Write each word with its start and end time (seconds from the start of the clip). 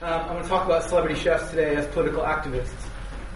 Um, 0.00 0.20
I'm 0.20 0.28
going 0.28 0.42
to 0.44 0.48
talk 0.48 0.64
about 0.64 0.84
celebrity 0.84 1.18
chefs 1.18 1.50
today 1.50 1.74
as 1.74 1.84
political 1.88 2.22
activists. 2.22 2.70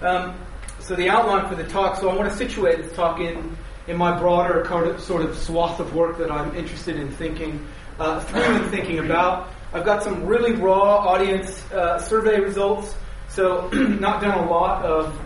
Um, 0.00 0.38
so 0.78 0.94
the 0.94 1.08
outline 1.08 1.48
for 1.48 1.56
the 1.56 1.66
talk. 1.68 1.96
So 1.96 2.08
I 2.08 2.14
want 2.14 2.30
to 2.30 2.36
situate 2.36 2.84
this 2.84 2.94
talk 2.94 3.18
in 3.18 3.56
in 3.88 3.96
my 3.96 4.16
broader 4.16 4.64
sort 5.00 5.22
of 5.22 5.36
swath 5.36 5.80
of 5.80 5.92
work 5.92 6.18
that 6.18 6.30
I'm 6.30 6.54
interested 6.54 6.94
in 6.94 7.10
thinking 7.10 7.66
uh, 7.98 8.20
through 8.20 8.42
and 8.42 8.70
thinking 8.70 9.00
about. 9.00 9.50
I've 9.72 9.84
got 9.84 10.04
some 10.04 10.24
really 10.24 10.52
raw 10.52 10.98
audience 10.98 11.68
uh, 11.72 11.98
survey 11.98 12.38
results. 12.38 12.94
So 13.28 13.68
not 13.72 14.22
done 14.22 14.38
a 14.38 14.48
lot 14.48 14.84
of 14.84 15.18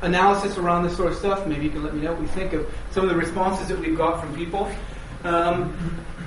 analysis 0.00 0.56
around 0.56 0.84
this 0.84 0.96
sort 0.96 1.12
of 1.12 1.18
stuff. 1.18 1.46
Maybe 1.46 1.64
you 1.66 1.70
can 1.72 1.82
let 1.82 1.94
me 1.94 2.00
know 2.00 2.12
what 2.12 2.22
you 2.22 2.28
think 2.28 2.54
of 2.54 2.66
some 2.90 3.04
of 3.04 3.10
the 3.10 3.16
responses 3.16 3.68
that 3.68 3.78
we've 3.78 3.98
got 3.98 4.18
from 4.18 4.34
people. 4.34 4.70
Um, 5.24 5.76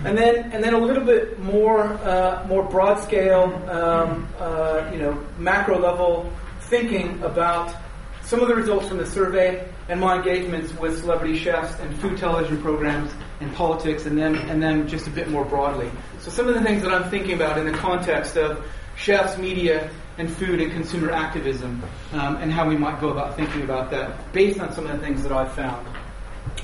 and 0.04 0.18
then, 0.18 0.52
and 0.52 0.64
then 0.64 0.74
a 0.74 0.80
little 0.80 1.04
bit 1.04 1.40
more, 1.40 1.84
uh, 1.84 2.46
more 2.48 2.64
broad 2.64 3.02
scale, 3.02 3.44
um, 3.70 4.28
uh, 4.40 4.90
you 4.92 5.00
know, 5.00 5.24
macro 5.38 5.80
level 5.80 6.32
thinking 6.62 7.22
about 7.24 7.76
some 8.24 8.42
of 8.42 8.48
the 8.48 8.56
results 8.56 8.88
from 8.88 8.98
the 8.98 9.06
survey 9.06 9.68
and 9.90 10.00
my 10.00 10.18
engagements 10.18 10.74
with 10.76 11.00
celebrity 11.00 11.38
chefs 11.38 11.80
and 11.80 11.96
food 12.00 12.18
television 12.18 12.62
programs 12.62 13.12
and 13.40 13.54
politics, 13.56 14.06
and 14.06 14.18
then, 14.18 14.36
and 14.50 14.62
then 14.62 14.88
just 14.88 15.08
a 15.08 15.10
bit 15.12 15.30
more 15.30 15.46
broadly. 15.46 15.90
So 16.20 16.30
some 16.30 16.48
of 16.48 16.56
the 16.56 16.62
things 16.62 16.82
that 16.82 16.94
I'm 16.94 17.10
thinking 17.10 17.34
about 17.34 17.58
in 17.58 17.66
the 17.66 17.78
context 17.78 18.36
of 18.36 18.66
chefs, 18.98 19.38
media, 19.38 19.90
and 20.18 20.30
food 20.30 20.60
and 20.60 20.72
consumer 20.72 21.12
activism, 21.12 21.82
um, 22.14 22.38
and 22.38 22.52
how 22.52 22.68
we 22.68 22.76
might 22.76 23.00
go 23.00 23.10
about 23.10 23.36
thinking 23.36 23.62
about 23.62 23.92
that 23.92 24.34
based 24.34 24.60
on 24.60 24.74
some 24.74 24.88
of 24.88 24.92
the 24.92 25.06
things 25.06 25.24
that 25.24 25.32
I've 25.32 25.54
found. 25.54 25.88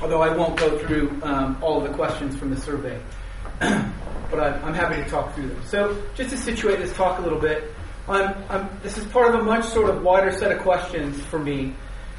Although 0.03 0.21
I 0.21 0.35
won't 0.35 0.57
go 0.57 0.77
through 0.79 1.17
um, 1.23 1.57
all 1.61 1.81
of 1.81 1.89
the 1.89 1.95
questions 1.95 2.35
from 2.35 2.49
the 2.49 2.59
survey. 2.59 3.01
but 3.59 4.37
I'm, 4.37 4.65
I'm, 4.65 4.73
happy 4.73 5.01
to 5.01 5.09
talk 5.09 5.33
through 5.33 5.47
them. 5.47 5.61
So, 5.65 5.97
just 6.13 6.29
to 6.31 6.37
situate 6.37 6.79
this 6.79 6.93
talk 6.93 7.19
a 7.19 7.21
little 7.21 7.39
bit, 7.39 7.73
I'm, 8.09 8.35
I'm, 8.49 8.69
this 8.83 8.97
is 8.97 9.05
part 9.05 9.33
of 9.33 9.39
a 9.39 9.43
much 9.43 9.63
sort 9.63 9.89
of 9.89 10.03
wider 10.03 10.37
set 10.37 10.51
of 10.51 10.61
questions 10.61 11.21
for 11.27 11.39
me, 11.39 11.73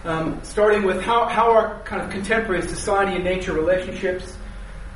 um, 0.05 0.41
starting 0.43 0.85
with 0.85 1.03
how, 1.03 1.29
how 1.29 1.51
are 1.51 1.83
kind 1.83 2.01
of 2.01 2.09
contemporary 2.09 2.63
society 2.63 3.17
and 3.17 3.25
nature 3.25 3.53
relationships, 3.53 4.35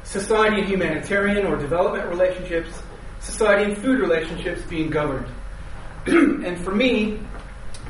society 0.04 0.60
and 0.62 0.68
humanitarian 0.68 1.44
or 1.44 1.56
development 1.56 2.08
relationships, 2.08 2.80
society 3.20 3.70
and 3.70 3.82
food 3.82 4.00
relationships 4.00 4.62
being 4.62 4.88
governed. 4.88 5.26
and 6.06 6.58
for 6.64 6.74
me, 6.74 7.20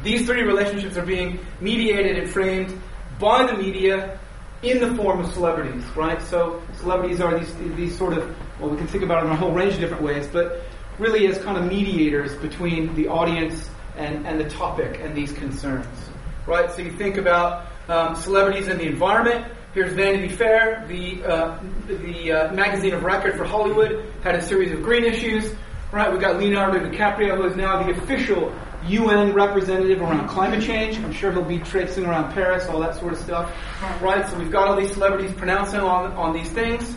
these 0.03 0.27
three 0.27 0.43
relationships 0.43 0.97
are 0.97 1.07
being 1.07 1.39
mediated 1.61 2.19
and 2.19 2.29
framed 2.29 2.83
by 3.21 3.47
the 3.47 3.57
media 3.57 4.19
in 4.63 4.81
the 4.81 4.95
form 4.97 5.21
of 5.21 5.33
celebrities, 5.33 5.85
right? 5.97 6.21
So 6.23 6.63
celebrities 6.79 7.21
are 7.21 7.39
these 7.39 7.55
these 7.77 7.97
sort 7.97 8.17
of 8.17 8.35
well, 8.61 8.71
we 8.71 8.77
can 8.77 8.87
think 8.87 9.05
about 9.05 9.23
it 9.23 9.27
in 9.27 9.33
a 9.33 9.37
whole 9.37 9.53
range 9.53 9.75
of 9.75 9.81
different 9.81 10.03
ways, 10.03 10.27
but 10.33 10.63
really 10.99 11.27
as 11.29 11.39
kind 11.39 11.57
of 11.57 11.67
mediators 11.67 12.35
between 12.37 12.95
the 12.97 13.07
audience 13.07 13.71
and, 13.97 14.27
and 14.27 14.41
the 14.41 14.49
topic 14.49 14.99
and 15.01 15.15
these 15.17 15.33
concerns, 15.33 15.87
right? 16.47 16.71
So 16.73 16.83
you 16.83 16.91
think 16.91 17.19
about 17.19 17.67
um, 17.89 18.17
celebrities 18.17 18.69
in 18.69 18.79
the 18.79 18.87
environment. 18.87 19.47
Here's 19.75 19.93
Vanity 19.93 20.29
Fair, 20.29 20.85
the 20.89 21.23
uh, 21.25 21.59
the 21.87 22.33
uh, 22.33 22.53
magazine 22.53 22.95
of 22.95 23.05
record 23.05 23.37
for 23.37 23.45
Hollywood, 23.45 24.13
had 24.23 24.35
a 24.35 24.43
series 24.43 24.73
of 24.73 24.83
green 24.83 25.05
issues. 25.05 25.55
Right, 25.91 26.13
we've 26.13 26.21
got 26.21 26.37
Leonardo 26.37 26.81
DiCaprio, 26.81 27.37
who 27.37 27.45
is 27.45 27.57
now 27.57 27.83
the 27.83 27.93
official 27.93 28.53
UN 28.87 29.33
representative 29.33 30.01
around 30.01 30.29
climate 30.29 30.63
change. 30.63 30.99
I'm 30.99 31.13
sure 31.13 31.33
he'll 31.33 31.43
be 31.43 31.59
traipsing 31.59 32.07
around 32.07 32.33
Paris, 32.33 32.67
all 32.67 32.81
that 32.81 32.97
sort 32.97 33.13
of 33.13 33.19
stuff. 33.19 33.53
Right? 34.01 34.29
So 34.29 34.39
we've 34.39 34.51
got 34.51 34.69
all 34.69 34.77
these 34.77 34.93
celebrities 34.93 35.33
pronouncing 35.33 35.81
on, 35.81 36.13
on 36.13 36.33
these 36.33 36.51
things. 36.51 36.97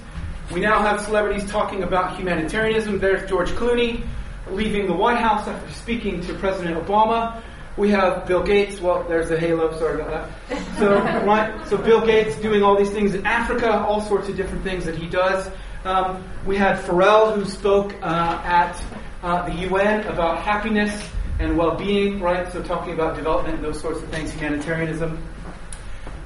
We 0.53 0.59
now 0.59 0.81
have 0.81 1.01
celebrities 1.01 1.49
talking 1.49 1.83
about 1.83 2.17
humanitarianism. 2.17 2.99
There's 2.99 3.27
George 3.29 3.49
Clooney 3.51 4.05
leaving 4.49 4.88
the 4.88 4.93
White 4.93 5.17
House 5.17 5.47
after 5.47 5.71
speaking 5.73 6.21
to 6.21 6.33
President 6.35 6.77
Obama. 6.77 7.41
We 7.77 7.89
have 7.91 8.25
Bill 8.27 8.43
Gates. 8.43 8.81
Well, 8.81 9.03
there's 9.07 9.29
the 9.29 9.39
halo. 9.39 9.77
Sorry 9.79 10.01
about 10.01 10.29
that. 10.49 10.77
So, 10.77 10.99
right. 11.25 11.67
So 11.67 11.77
Bill 11.77 12.05
Gates 12.05 12.35
doing 12.41 12.63
all 12.63 12.77
these 12.77 12.91
things 12.91 13.16
in 13.16 13.25
Africa, 13.25 13.72
all 13.72 14.01
sorts 14.01 14.27
of 14.27 14.35
different 14.35 14.63
things 14.63 14.83
that 14.85 14.95
he 14.95 15.07
does. 15.07 15.50
Um, 15.85 16.23
we 16.45 16.57
had 16.57 16.77
Pharrell 16.77 17.33
who 17.33 17.45
spoke 17.45 17.95
uh, 18.03 18.41
at 18.44 18.83
uh, 19.23 19.47
the 19.47 19.56
UN 19.67 20.06
about 20.07 20.39
happiness 20.39 21.09
and 21.41 21.57
well-being, 21.57 22.19
right? 22.19 22.52
So 22.52 22.62
talking 22.62 22.94
about 22.94 23.16
development 23.16 23.56
and 23.56 23.63
those 23.63 23.81
sorts 23.81 24.02
of 24.02 24.09
things, 24.09 24.31
humanitarianism. 24.31 25.22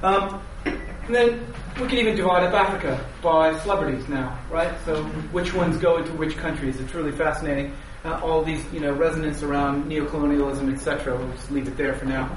Um, 0.02 0.42
and 0.64 1.14
then 1.14 1.46
we 1.80 1.88
can 1.88 1.98
even 1.98 2.16
divide 2.16 2.44
up 2.44 2.52
Africa 2.52 3.04
by 3.22 3.58
celebrities 3.60 4.08
now, 4.08 4.38
right? 4.50 4.72
So 4.84 5.04
which 5.32 5.54
ones 5.54 5.78
go 5.78 5.96
into 5.96 6.12
which 6.12 6.36
countries? 6.36 6.78
It's 6.80 6.94
really 6.94 7.12
fascinating. 7.12 7.72
Uh, 8.04 8.20
all 8.22 8.44
these, 8.44 8.64
you 8.72 8.80
know, 8.80 8.92
resonance 8.92 9.42
around 9.42 9.90
neocolonialism, 9.90 10.72
etc. 10.72 11.16
We'll 11.16 11.32
just 11.32 11.50
leave 11.50 11.66
it 11.66 11.76
there 11.76 11.94
for 11.94 12.04
now. 12.04 12.32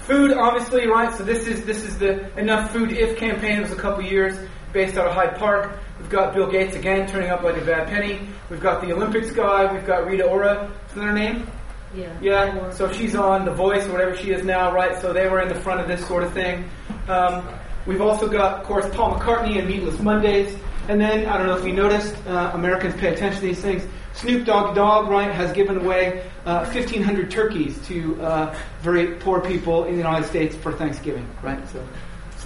Food, 0.00 0.32
obviously, 0.32 0.86
right? 0.86 1.14
So 1.14 1.24
this 1.24 1.46
is 1.46 1.64
this 1.64 1.84
is 1.84 1.98
the 1.98 2.36
Enough 2.38 2.72
Food 2.72 2.92
If 2.92 3.16
campaign. 3.16 3.58
It 3.58 3.62
was 3.62 3.72
a 3.72 3.76
couple 3.76 4.04
years 4.04 4.36
based 4.72 4.96
out 4.96 5.06
of 5.06 5.14
Hyde 5.14 5.36
Park. 5.36 5.78
We've 5.98 6.10
got 6.10 6.34
Bill 6.34 6.50
Gates 6.50 6.76
again 6.76 7.08
turning 7.08 7.30
up 7.30 7.42
like 7.42 7.56
a 7.56 7.64
bad 7.64 7.88
penny. 7.88 8.28
We've 8.50 8.60
got 8.60 8.82
the 8.82 8.92
Olympics 8.92 9.30
guy. 9.30 9.72
We've 9.72 9.86
got 9.86 10.06
Rita 10.06 10.24
Ora. 10.24 10.70
That 10.94 11.02
her 11.02 11.12
name? 11.12 11.46
Yeah. 11.94 12.18
Yeah. 12.20 12.70
So 12.70 12.92
she's 12.92 13.14
on 13.14 13.44
The 13.44 13.52
Voice 13.52 13.86
or 13.86 13.92
whatever 13.92 14.16
she 14.16 14.30
is 14.30 14.44
now, 14.44 14.72
right? 14.72 15.00
So 15.00 15.12
they 15.12 15.28
were 15.28 15.40
in 15.40 15.48
the 15.48 15.54
front 15.54 15.80
of 15.80 15.88
this 15.88 16.06
sort 16.06 16.22
of 16.22 16.32
thing. 16.32 16.68
Um, 17.08 17.48
we've 17.86 18.00
also 18.00 18.28
got, 18.28 18.60
of 18.60 18.66
course, 18.66 18.86
Paul 18.94 19.14
McCartney 19.18 19.58
and 19.58 19.68
Meatless 19.68 20.00
Mondays. 20.00 20.56
And 20.88 21.00
then, 21.00 21.26
I 21.26 21.36
don't 21.36 21.46
know 21.46 21.56
if 21.56 21.64
you 21.64 21.72
noticed, 21.72 22.14
uh, 22.26 22.52
Americans 22.54 22.94
pay 22.96 23.12
attention 23.12 23.40
to 23.40 23.46
these 23.46 23.60
things. 23.60 23.86
Snoop 24.14 24.46
Dogg 24.46 24.74
Dogg, 24.74 25.10
right, 25.10 25.30
has 25.30 25.52
given 25.52 25.76
away 25.76 26.22
uh, 26.46 26.64
1,500 26.64 27.30
turkeys 27.30 27.78
to 27.86 28.20
uh, 28.22 28.58
very 28.80 29.14
poor 29.16 29.40
people 29.40 29.84
in 29.84 29.92
the 29.92 29.98
United 29.98 30.26
States 30.26 30.56
for 30.56 30.72
Thanksgiving, 30.72 31.28
right? 31.42 31.68
So 31.68 31.86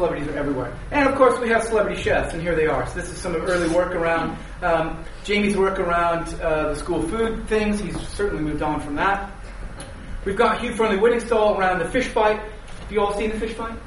celebrities 0.00 0.28
are 0.28 0.38
everywhere. 0.38 0.75
And 0.91 1.06
of 1.06 1.15
course, 1.15 1.38
we 1.38 1.50
have 1.50 1.62
celebrity 1.62 2.00
chefs, 2.00 2.33
and 2.33 2.41
here 2.41 2.56
they 2.56 2.66
are. 2.66 2.87
So 2.87 2.94
this 2.94 3.11
is 3.11 3.19
some 3.19 3.34
of 3.34 3.47
early 3.47 3.69
work 3.69 3.94
around 3.94 4.38
um, 4.62 5.05
Jamie's 5.25 5.59
work 5.59 5.78
around 5.78 6.41
uh, 6.41 6.71
the 6.71 6.75
school 6.75 7.03
food 7.03 7.47
things. 7.49 7.81
He's 7.81 8.00
certainly 8.09 8.43
moved 8.43 8.62
on 8.62 8.81
from 8.81 8.94
that. 8.94 9.31
We've 10.25 10.37
got 10.37 10.62
Hugh 10.62 10.72
Fearnley 10.72 10.99
Whittingstall 10.99 11.59
around 11.59 11.81
the 11.81 11.89
fish 11.91 12.09
fight. 12.09 12.41
Have 12.41 12.93
you 12.93 13.00
all 13.03 13.12
seen 13.19 13.31
the 13.31 13.39
fish 13.39 13.53
fight? 13.53 13.78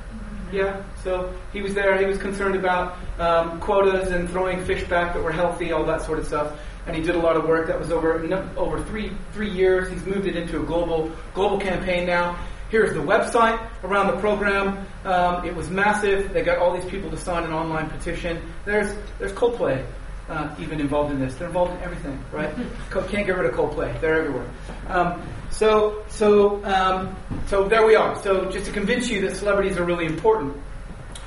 Yeah. 0.52 0.84
So 1.03 1.34
he 1.52 1.63
was 1.63 1.73
there. 1.73 1.97
He 1.97 2.06
was 2.06 2.19
concerned 2.19 2.56
about 2.56 2.96
um, 3.18 3.59
quotas 3.59 4.12
and 4.12 4.29
throwing 4.29 4.63
fish 4.66 4.84
back 4.84 5.16
that 5.16 5.23
were 5.23 5.31
healthy, 5.31 5.72
all 5.72 5.84
that 5.85 6.03
sort 6.03 6.19
of 6.19 6.28
stuff. 6.28 6.59
And 6.85 6.96
he 6.96 7.02
did 7.02 7.16
a 7.16 7.19
lot 7.19 7.38
of 7.38 7.46
work. 7.46 7.66
That 7.68 7.79
was 7.79 7.91
over 7.91 8.22
over 8.56 8.84
three 8.84 9.12
three 9.31 9.50
years. 9.50 9.90
He's 9.90 10.06
moved 10.06 10.28
it 10.28 10.35
into 10.35 10.62
a 10.62 10.63
global 10.63 11.12
global 11.34 11.59
campaign 11.59 12.06
now. 12.06 12.38
Here's 12.73 12.91
the 12.91 13.01
website 13.01 13.63
around 13.84 14.07
the 14.07 14.17
program. 14.17 14.84
Um, 15.06 15.45
it 15.45 15.56
was 15.56 15.69
massive. 15.69 16.34
They 16.34 16.41
got 16.41 16.57
all 16.57 16.73
these 16.73 16.89
people 16.89 17.11
to 17.11 17.17
sign 17.17 17.44
an 17.44 17.53
online 17.53 17.88
petition. 17.88 18.41
There's 18.66 18.91
there's 19.19 19.31
Coldplay 19.34 19.85
uh, 20.28 20.56
even 20.57 20.81
involved 20.81 21.11
in 21.11 21.19
this. 21.19 21.35
They're 21.35 21.45
involved 21.45 21.73
in 21.73 21.84
everything, 21.84 22.19
right? 22.31 22.51
Can't 22.89 23.28
get 23.28 23.38
rid 23.38 23.45
of 23.45 23.53
Coldplay. 23.56 24.01
They're 24.01 24.22
everywhere. 24.22 24.50
Um, 24.88 25.22
so 25.51 26.03
so 26.07 26.66
um, 26.66 27.16
so 27.45 27.67
there 27.69 27.85
we 27.85 27.94
are. 27.94 28.19
So 28.23 28.50
just 28.50 28.66
to 28.66 28.72
convince 28.72 29.07
you 29.07 29.22
that 29.22 29.35
celebrities 29.35 29.78
are 29.78 29.85
really 29.85 30.07
important, 30.07 30.57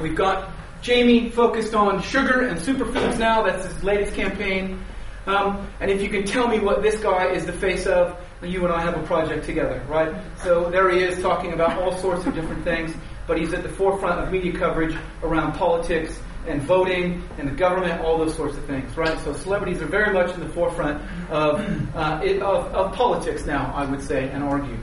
we've 0.00 0.16
got 0.16 0.50
Jamie 0.82 1.30
focused 1.30 1.76
on 1.76 2.02
sugar 2.02 2.48
and 2.48 2.58
superfoods 2.58 3.20
now. 3.20 3.44
That's 3.44 3.72
his 3.72 3.84
latest 3.84 4.16
campaign. 4.16 4.84
Um, 5.26 5.68
and 5.78 5.92
if 5.92 6.02
you 6.02 6.08
can 6.08 6.24
tell 6.24 6.48
me 6.48 6.58
what 6.58 6.82
this 6.82 6.98
guy 7.00 7.30
is 7.30 7.46
the 7.46 7.52
face 7.52 7.86
of, 7.86 8.16
you 8.48 8.64
and 8.64 8.72
I 8.72 8.80
have 8.80 8.96
a 8.96 9.02
project 9.06 9.44
together, 9.44 9.82
right? 9.88 10.14
So 10.42 10.70
there 10.70 10.90
he 10.90 11.00
is 11.00 11.20
talking 11.20 11.52
about 11.52 11.78
all 11.80 11.96
sorts 11.98 12.26
of 12.26 12.34
different 12.34 12.64
things, 12.64 12.94
but 13.26 13.38
he's 13.38 13.52
at 13.52 13.62
the 13.62 13.68
forefront 13.68 14.20
of 14.20 14.32
media 14.32 14.58
coverage 14.58 14.96
around 15.22 15.54
politics 15.54 16.18
and 16.46 16.62
voting 16.62 17.22
and 17.38 17.48
the 17.48 17.54
government, 17.54 18.00
all 18.02 18.18
those 18.18 18.34
sorts 18.34 18.56
of 18.56 18.64
things, 18.66 18.96
right? 18.96 19.18
So 19.20 19.32
celebrities 19.32 19.82
are 19.82 19.86
very 19.86 20.12
much 20.12 20.32
in 20.34 20.40
the 20.40 20.48
forefront 20.48 21.02
of, 21.30 21.60
uh, 21.94 22.20
it, 22.24 22.40
of, 22.42 22.66
of 22.74 22.94
politics 22.94 23.44
now, 23.46 23.72
I 23.74 23.84
would 23.84 24.02
say, 24.02 24.28
and 24.28 24.44
argue. 24.44 24.78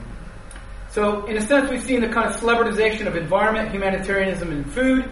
So, 0.90 1.26
in 1.26 1.36
a 1.36 1.40
sense, 1.40 1.68
we've 1.70 1.82
seen 1.82 2.02
the 2.02 2.08
kind 2.08 2.32
of 2.32 2.40
celebritization 2.40 3.08
of 3.08 3.16
environment, 3.16 3.72
humanitarianism, 3.72 4.52
and 4.52 4.70
food. 4.70 5.10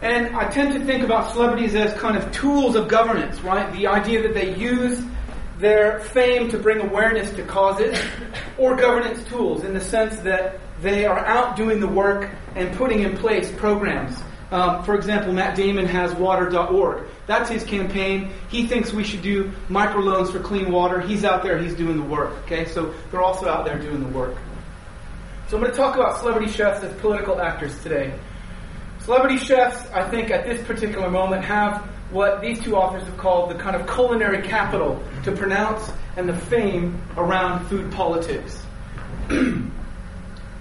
And 0.00 0.34
I 0.34 0.50
tend 0.50 0.72
to 0.74 0.84
think 0.84 1.04
about 1.04 1.30
celebrities 1.32 1.76
as 1.76 1.94
kind 1.94 2.16
of 2.16 2.32
tools 2.32 2.74
of 2.74 2.88
governance, 2.88 3.40
right? 3.42 3.72
The 3.72 3.86
idea 3.86 4.22
that 4.22 4.34
they 4.34 4.56
use 4.56 5.00
their 5.58 6.00
fame 6.00 6.48
to 6.50 6.58
bring 6.58 6.80
awareness 6.80 7.30
to 7.32 7.44
causes 7.44 7.98
or 8.58 8.76
governance 8.76 9.22
tools 9.28 9.64
in 9.64 9.74
the 9.74 9.80
sense 9.80 10.18
that 10.20 10.58
they 10.80 11.04
are 11.04 11.18
out 11.20 11.56
doing 11.56 11.80
the 11.80 11.88
work 11.88 12.30
and 12.56 12.74
putting 12.76 13.00
in 13.00 13.16
place 13.16 13.50
programs. 13.52 14.16
Um, 14.50 14.84
for 14.84 14.94
example, 14.94 15.32
Matt 15.32 15.56
Damon 15.56 15.86
has 15.86 16.14
water.org. 16.14 17.06
That's 17.26 17.48
his 17.48 17.64
campaign. 17.64 18.30
He 18.48 18.66
thinks 18.66 18.92
we 18.92 19.04
should 19.04 19.22
do 19.22 19.50
microloans 19.68 20.30
for 20.30 20.40
clean 20.40 20.70
water. 20.70 21.00
He's 21.00 21.24
out 21.24 21.42
there, 21.42 21.58
he's 21.58 21.74
doing 21.74 21.96
the 21.96 22.02
work. 22.02 22.32
Okay, 22.44 22.66
so 22.66 22.92
they're 23.10 23.22
also 23.22 23.48
out 23.48 23.64
there 23.64 23.78
doing 23.78 24.02
the 24.02 24.08
work. 24.10 24.36
So 25.48 25.56
I'm 25.56 25.62
going 25.62 25.72
to 25.72 25.78
talk 25.78 25.96
about 25.96 26.18
celebrity 26.18 26.50
chefs 26.50 26.82
as 26.84 26.92
political 27.00 27.40
actors 27.40 27.80
today. 27.82 28.18
Celebrity 29.00 29.38
chefs, 29.38 29.90
I 29.90 30.08
think, 30.08 30.30
at 30.30 30.44
this 30.44 30.64
particular 30.66 31.10
moment 31.10 31.44
have 31.44 31.88
what 32.12 32.40
these 32.40 32.60
two 32.60 32.76
authors 32.76 33.02
have 33.04 33.16
called 33.16 33.50
the 33.50 33.54
kind 33.54 33.74
of 33.74 33.86
culinary 33.86 34.42
capital 34.42 35.02
to 35.24 35.32
pronounce 35.32 35.90
and 36.16 36.28
the 36.28 36.36
fame 36.36 37.00
around 37.16 37.66
food 37.66 37.90
politics. 37.90 38.62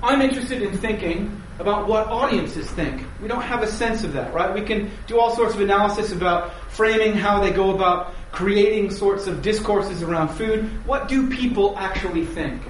I'm 0.04 0.22
interested 0.22 0.62
in 0.62 0.78
thinking 0.78 1.42
about 1.60 1.88
what 1.88 2.08
audiences 2.08 2.70
think. 2.72 3.06
We 3.22 3.28
don't 3.28 3.42
have 3.42 3.62
a 3.62 3.68
sense 3.68 4.04
of 4.04 4.14
that, 4.14 4.34
right? 4.34 4.54
We 4.54 4.62
can 4.62 4.90
do 5.06 5.20
all 5.20 5.36
sorts 5.36 5.54
of 5.54 5.62
analysis 5.62 6.12
about 6.12 6.54
framing 6.72 7.14
how 7.14 7.40
they 7.42 7.52
go 7.52 7.76
about 7.76 8.16
creating 8.32 8.92
sorts 8.92 9.28
of 9.28 9.42
discourses 9.42 10.02
around 10.02 10.30
food. 10.30 10.66
What 10.88 11.08
do 11.08 11.30
people 11.30 11.78
actually 11.78 12.26
think? 12.26 12.64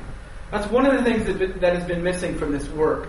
That's 0.49 0.69
one 0.69 0.85
of 0.85 0.93
the 0.93 1.03
things 1.03 1.25
that, 1.25 1.61
that 1.61 1.75
has 1.75 1.85
been 1.85 2.03
missing 2.03 2.37
from 2.37 2.51
this 2.51 2.67
work. 2.69 3.07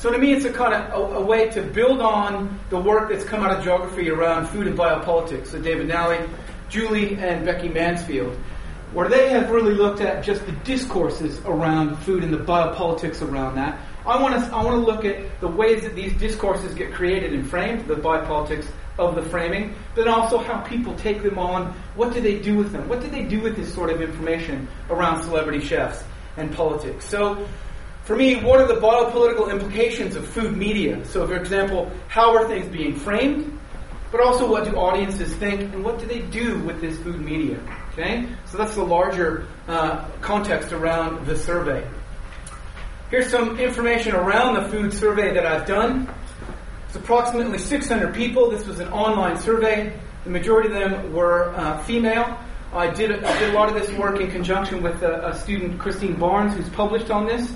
So 0.00 0.10
to 0.10 0.16
me, 0.16 0.32
it's 0.32 0.46
a 0.46 0.52
kind 0.52 0.72
of 0.72 1.12
a, 1.12 1.16
a, 1.16 1.20
way 1.20 1.50
to 1.50 1.60
build 1.60 2.00
on 2.00 2.58
the 2.70 2.80
work 2.80 3.10
that's 3.10 3.22
come 3.22 3.42
out 3.44 3.54
of 3.54 3.62
geography 3.62 4.08
around 4.08 4.46
food 4.46 4.66
and 4.66 4.74
biopolitics. 4.74 5.48
So 5.48 5.60
David 5.60 5.88
Nally, 5.88 6.26
Julie, 6.70 7.16
and 7.16 7.44
Becky 7.44 7.68
Mansfield, 7.68 8.34
where 8.94 9.10
they 9.10 9.28
have 9.28 9.50
really 9.50 9.74
looked 9.74 10.00
at 10.00 10.24
just 10.24 10.46
the 10.46 10.52
discourses 10.64 11.38
around 11.40 11.96
food 11.96 12.24
and 12.24 12.32
the 12.32 12.38
biopolitics 12.38 13.20
around 13.20 13.56
that. 13.56 13.78
I 14.06 14.22
want 14.22 14.42
to 14.42 14.56
I 14.56 14.64
want 14.64 14.82
to 14.82 14.90
look 14.90 15.04
at 15.04 15.38
the 15.42 15.48
ways 15.48 15.82
that 15.82 15.94
these 15.94 16.14
discourses 16.14 16.72
get 16.72 16.94
created 16.94 17.34
and 17.34 17.46
framed, 17.46 17.86
the 17.86 17.96
biopolitics 17.96 18.68
of 18.98 19.14
the 19.14 19.22
framing, 19.22 19.74
but 19.94 20.08
also 20.08 20.38
how 20.38 20.62
people 20.62 20.94
take 20.94 21.22
them 21.22 21.38
on. 21.38 21.74
What 21.94 22.14
do 22.14 22.22
they 22.22 22.38
do 22.38 22.56
with 22.56 22.72
them? 22.72 22.88
What 22.88 23.02
do 23.02 23.10
they 23.10 23.24
do 23.24 23.42
with 23.42 23.54
this 23.54 23.74
sort 23.74 23.90
of 23.90 24.00
information 24.00 24.66
around 24.88 25.24
celebrity 25.24 25.60
chefs 25.60 26.02
and 26.38 26.50
politics? 26.54 27.04
So 27.04 27.46
for 28.10 28.16
me, 28.16 28.34
what 28.34 28.60
are 28.60 28.66
the 28.66 28.80
biopolitical 28.80 29.52
implications 29.52 30.16
of 30.16 30.26
food 30.26 30.56
media? 30.56 31.00
So, 31.04 31.28
for 31.28 31.36
example, 31.36 31.88
how 32.08 32.34
are 32.34 32.48
things 32.48 32.66
being 32.66 32.96
framed? 32.96 33.56
But 34.10 34.20
also, 34.20 34.50
what 34.50 34.64
do 34.64 34.74
audiences 34.74 35.32
think, 35.36 35.60
and 35.60 35.84
what 35.84 36.00
do 36.00 36.06
they 36.06 36.22
do 36.22 36.58
with 36.58 36.80
this 36.80 36.98
food 36.98 37.20
media? 37.20 37.60
Okay, 37.92 38.28
so 38.46 38.58
that's 38.58 38.74
the 38.74 38.82
larger 38.82 39.46
uh, 39.68 40.08
context 40.22 40.72
around 40.72 41.24
the 41.24 41.36
survey. 41.36 41.86
Here's 43.10 43.30
some 43.30 43.60
information 43.60 44.16
around 44.16 44.54
the 44.54 44.68
food 44.70 44.92
survey 44.92 45.32
that 45.32 45.46
I've 45.46 45.68
done. 45.68 46.12
It's 46.88 46.96
approximately 46.96 47.58
600 47.58 48.12
people. 48.12 48.50
This 48.50 48.66
was 48.66 48.80
an 48.80 48.88
online 48.88 49.38
survey. 49.38 49.96
The 50.24 50.30
majority 50.30 50.68
of 50.70 50.74
them 50.74 51.12
were 51.12 51.54
uh, 51.54 51.80
female. 51.84 52.36
I 52.72 52.90
did, 52.90 53.22
I 53.22 53.38
did 53.38 53.50
a 53.50 53.52
lot 53.52 53.68
of 53.68 53.80
this 53.80 53.96
work 53.96 54.18
in 54.18 54.32
conjunction 54.32 54.82
with 54.82 55.00
a, 55.04 55.28
a 55.28 55.36
student, 55.36 55.78
Christine 55.78 56.16
Barnes, 56.16 56.56
who's 56.56 56.68
published 56.70 57.12
on 57.12 57.26
this 57.26 57.54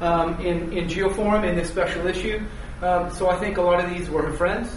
um, 0.00 0.40
in, 0.44 0.72
in 0.72 0.88
Geoforum 0.88 1.48
in 1.48 1.56
this 1.56 1.68
special 1.68 2.06
issue. 2.06 2.44
Um, 2.82 3.10
so 3.10 3.30
I 3.30 3.36
think 3.36 3.56
a 3.56 3.62
lot 3.62 3.82
of 3.82 3.90
these 3.90 4.10
were 4.10 4.22
her 4.22 4.32
friends. 4.32 4.70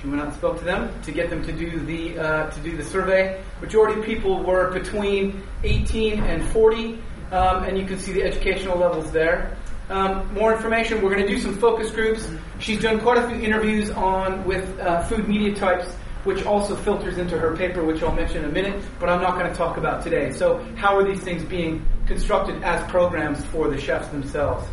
She 0.00 0.08
went 0.08 0.20
out 0.20 0.28
and 0.28 0.36
spoke 0.36 0.58
to 0.58 0.64
them 0.64 0.90
to 1.02 1.12
get 1.12 1.28
them 1.28 1.42
to 1.44 1.52
do 1.52 1.78
the 1.80 2.18
uh, 2.18 2.50
to 2.50 2.60
do 2.60 2.76
the 2.76 2.84
survey. 2.84 3.42
Majority 3.60 4.00
of 4.00 4.06
people 4.06 4.42
were 4.42 4.70
between 4.70 5.42
18 5.62 6.20
and 6.20 6.42
40, 6.50 6.98
um, 7.32 7.64
and 7.64 7.76
you 7.76 7.84
can 7.84 7.98
see 7.98 8.12
the 8.12 8.22
educational 8.22 8.78
levels 8.78 9.10
there. 9.10 9.56
Um, 9.90 10.32
more 10.32 10.54
information. 10.54 11.02
We're 11.02 11.14
going 11.14 11.26
to 11.26 11.28
do 11.28 11.38
some 11.38 11.58
focus 11.58 11.90
groups. 11.90 12.28
She's 12.60 12.80
done 12.80 13.00
quite 13.00 13.18
a 13.18 13.28
few 13.28 13.40
interviews 13.40 13.90
on 13.90 14.44
with 14.44 14.78
uh, 14.78 15.02
food 15.02 15.28
media 15.28 15.54
types 15.54 15.92
which 16.24 16.44
also 16.44 16.76
filters 16.76 17.18
into 17.18 17.38
her 17.38 17.56
paper, 17.56 17.82
which 17.84 18.02
I'll 18.02 18.14
mention 18.14 18.44
in 18.44 18.50
a 18.50 18.52
minute, 18.52 18.82
but 18.98 19.08
I'm 19.08 19.22
not 19.22 19.38
going 19.38 19.50
to 19.50 19.56
talk 19.56 19.76
about 19.76 20.02
today. 20.02 20.32
So, 20.32 20.58
how 20.76 20.96
are 20.96 21.04
these 21.04 21.20
things 21.20 21.44
being 21.44 21.84
constructed 22.10 22.60
as 22.64 22.82
programs 22.90 23.44
for 23.46 23.70
the 23.70 23.80
chefs 23.80 24.08
themselves? 24.08 24.66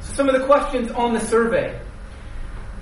So 0.00 0.12
some 0.12 0.28
of 0.28 0.36
the 0.36 0.44
questions 0.44 0.90
on 0.90 1.14
the 1.14 1.20
survey. 1.20 1.80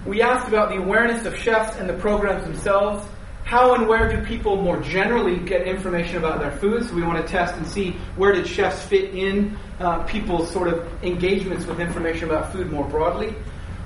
We 0.07 0.23
asked 0.23 0.49
about 0.49 0.71
the 0.71 0.77
awareness 0.77 1.27
of 1.27 1.37
chefs 1.37 1.77
and 1.77 1.87
the 1.87 1.93
programs 1.93 2.45
themselves. 2.45 3.07
How 3.45 3.75
and 3.75 3.87
where 3.87 4.09
do 4.09 4.27
people 4.27 4.57
more 4.57 4.81
generally 4.81 5.39
get 5.41 5.69
information 5.69 6.17
about 6.17 6.41
their 6.41 6.53
food? 6.53 6.89
So 6.89 6.95
we 6.95 7.03
want 7.03 7.19
to 7.19 7.31
test 7.31 7.55
and 7.57 7.67
see 7.67 7.91
where 8.17 8.33
did 8.33 8.47
chefs 8.47 8.83
fit 8.87 9.15
in 9.15 9.59
uh, 9.79 10.05
people's 10.05 10.51
sort 10.51 10.69
of 10.69 10.89
engagements 11.05 11.67
with 11.67 11.81
information 11.81 12.31
about 12.31 12.51
food 12.51 12.73
more 12.73 12.89
broadly. 12.89 13.35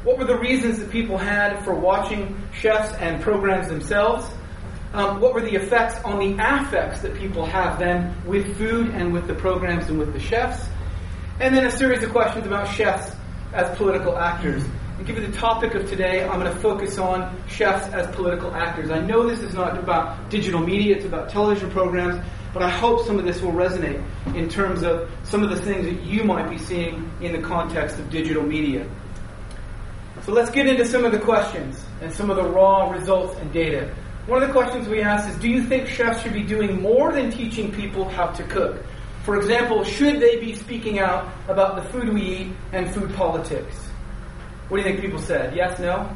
What 0.05 0.19
were 0.19 0.25
the 0.25 0.39
reasons 0.39 0.79
that 0.79 0.93
people 0.93 1.19
had 1.19 1.65
for 1.65 1.75
watching 1.75 2.41
chefs 2.53 2.95
and 3.01 3.21
programs 3.21 3.67
themselves? 3.67 4.31
Um, 4.95 5.21
what 5.21 5.35
were 5.35 5.43
the 5.43 5.55
effects 5.55 6.03
on 6.05 6.19
the 6.19 6.43
affects 6.43 7.03
that 7.03 7.15
people 7.15 7.45
have 7.45 7.79
then 7.79 8.15
with 8.25 8.57
food 8.57 8.89
and 8.95 9.13
with 9.13 9.27
the 9.27 9.35
programs 9.35 9.89
and 9.89 9.99
with 9.99 10.13
the 10.15 10.21
chefs? 10.21 10.67
And 11.41 11.55
then 11.55 11.67
a 11.67 11.71
series 11.71 12.03
of 12.03 12.11
questions 12.11 12.47
about 12.47 12.67
chefs 12.75 13.15
as 13.53 13.77
political 13.77 14.17
actors. 14.19 14.65
And 14.97 15.07
given 15.07 15.31
the 15.31 15.37
topic 15.37 15.75
of 15.75 15.89
today, 15.89 16.25
I'm 16.25 16.41
going 16.41 16.53
to 16.53 16.61
focus 16.61 16.99
on 16.99 17.41
chefs 17.49 17.87
as 17.93 18.13
political 18.17 18.53
actors. 18.55 18.91
I 18.91 19.01
know 19.01 19.29
this 19.29 19.41
is 19.41 19.55
not 19.55 19.79
about 19.79 20.31
digital 20.31 20.61
media, 20.61 20.97
it's 20.97 21.05
about 21.05 21.29
television 21.29 21.71
programs, 21.71 22.25
but 22.53 22.63
I 22.63 22.71
hope 22.71 23.07
some 23.07 23.19
of 23.19 23.25
this 23.25 23.41
will 23.41 23.53
resonate 23.53 24.03
in 24.35 24.49
terms 24.49 24.83
of 24.83 25.11
some 25.23 25.43
of 25.45 25.51
the 25.51 25.61
things 25.61 25.85
that 25.85 26.03
you 26.03 26.25
might 26.25 26.49
be 26.49 26.59
seeing 26.59 27.11
in 27.21 27.33
the 27.33 27.47
context 27.47 27.99
of 27.99 28.11
digital 28.11 28.43
media. 28.43 28.89
So 30.23 30.33
let's 30.33 30.51
get 30.51 30.67
into 30.67 30.85
some 30.85 31.05
of 31.05 31.13
the 31.13 31.19
questions 31.19 31.85
and 32.01 32.13
some 32.13 32.31
of 32.31 32.37
the 32.37 32.45
raw 32.45 32.91
results 32.91 33.37
and 33.39 33.53
data. 33.53 33.95
One 34.29 34.43
of 34.43 34.49
the 34.49 34.53
questions 34.53 34.87
we 34.89 35.01
asked 35.01 35.27
is 35.31 35.39
Do 35.39 35.49
you 35.49 35.63
think 35.63 35.89
chefs 35.89 36.23
should 36.23 36.35
be 36.35 36.43
doing 36.43 36.83
more 36.83 37.13
than 37.13 37.31
teaching 37.31 37.73
people 37.73 38.07
how 38.07 38.27
to 38.27 38.43
cook? 38.43 38.85
For 39.25 39.39
example, 39.39 39.83
should 39.85 40.21
they 40.21 40.37
be 40.37 40.55
speaking 40.55 40.99
out 40.99 41.33
about 41.49 41.77
the 41.77 41.83
food 41.91 42.13
we 42.13 42.21
eat 42.21 42.53
and 42.73 42.93
food 42.93 43.15
politics? 43.15 43.75
What 44.69 44.77
do 44.77 44.83
you 44.83 44.89
think 44.91 45.01
people 45.01 45.19
said? 45.19 45.57
Yes, 45.57 45.79
no? 45.79 46.15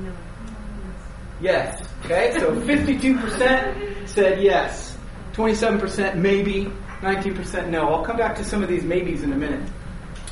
No. 0.00 0.12
Yes. 1.40 1.88
Okay, 2.04 2.36
so 2.36 2.52
52% 2.52 4.08
said 4.08 4.42
yes, 4.42 4.98
27% 5.34 6.16
maybe, 6.16 6.64
19% 7.00 7.68
no. 7.68 7.90
I'll 7.90 8.04
come 8.04 8.16
back 8.16 8.34
to 8.36 8.44
some 8.44 8.60
of 8.60 8.68
these 8.68 8.82
maybes 8.82 9.22
in 9.22 9.32
a 9.32 9.36
minute. 9.36 9.68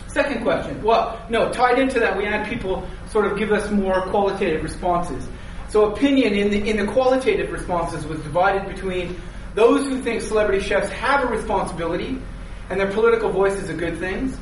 Second 0.09 0.43
question. 0.43 0.83
Well, 0.83 1.25
no, 1.31 1.53
tied 1.53 1.79
into 1.79 2.01
that, 2.01 2.17
we 2.17 2.25
had 2.25 2.49
people 2.49 2.89
sort 3.09 3.27
of 3.31 3.39
give 3.39 3.53
us 3.53 3.71
more 3.71 4.03
qualitative 4.09 4.65
responses. 4.65 5.29
So 5.73 5.91
opinion 5.91 6.35
in 6.35 6.51
the, 6.51 6.69
in 6.69 6.77
the 6.77 6.93
qualitative 6.93 7.51
responses 7.51 8.05
was 8.05 8.21
divided 8.21 8.69
between 8.69 9.19
those 9.55 9.87
who 9.87 10.03
think 10.03 10.21
celebrity 10.21 10.63
chefs 10.63 10.91
have 10.91 11.25
a 11.25 11.27
responsibility 11.27 12.21
and 12.69 12.79
their 12.79 12.93
political 12.93 13.31
voices 13.31 13.71
are 13.71 13.75
good 13.75 13.99
things, 13.99 14.37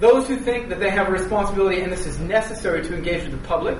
those 0.00 0.26
who 0.26 0.36
think 0.36 0.70
that 0.70 0.80
they 0.80 0.90
have 0.90 1.06
a 1.06 1.12
responsibility 1.12 1.80
and 1.80 1.92
this 1.92 2.06
is 2.06 2.18
necessary 2.18 2.82
to 2.82 2.92
engage 2.96 3.22
with 3.22 3.40
the 3.40 3.46
public, 3.46 3.78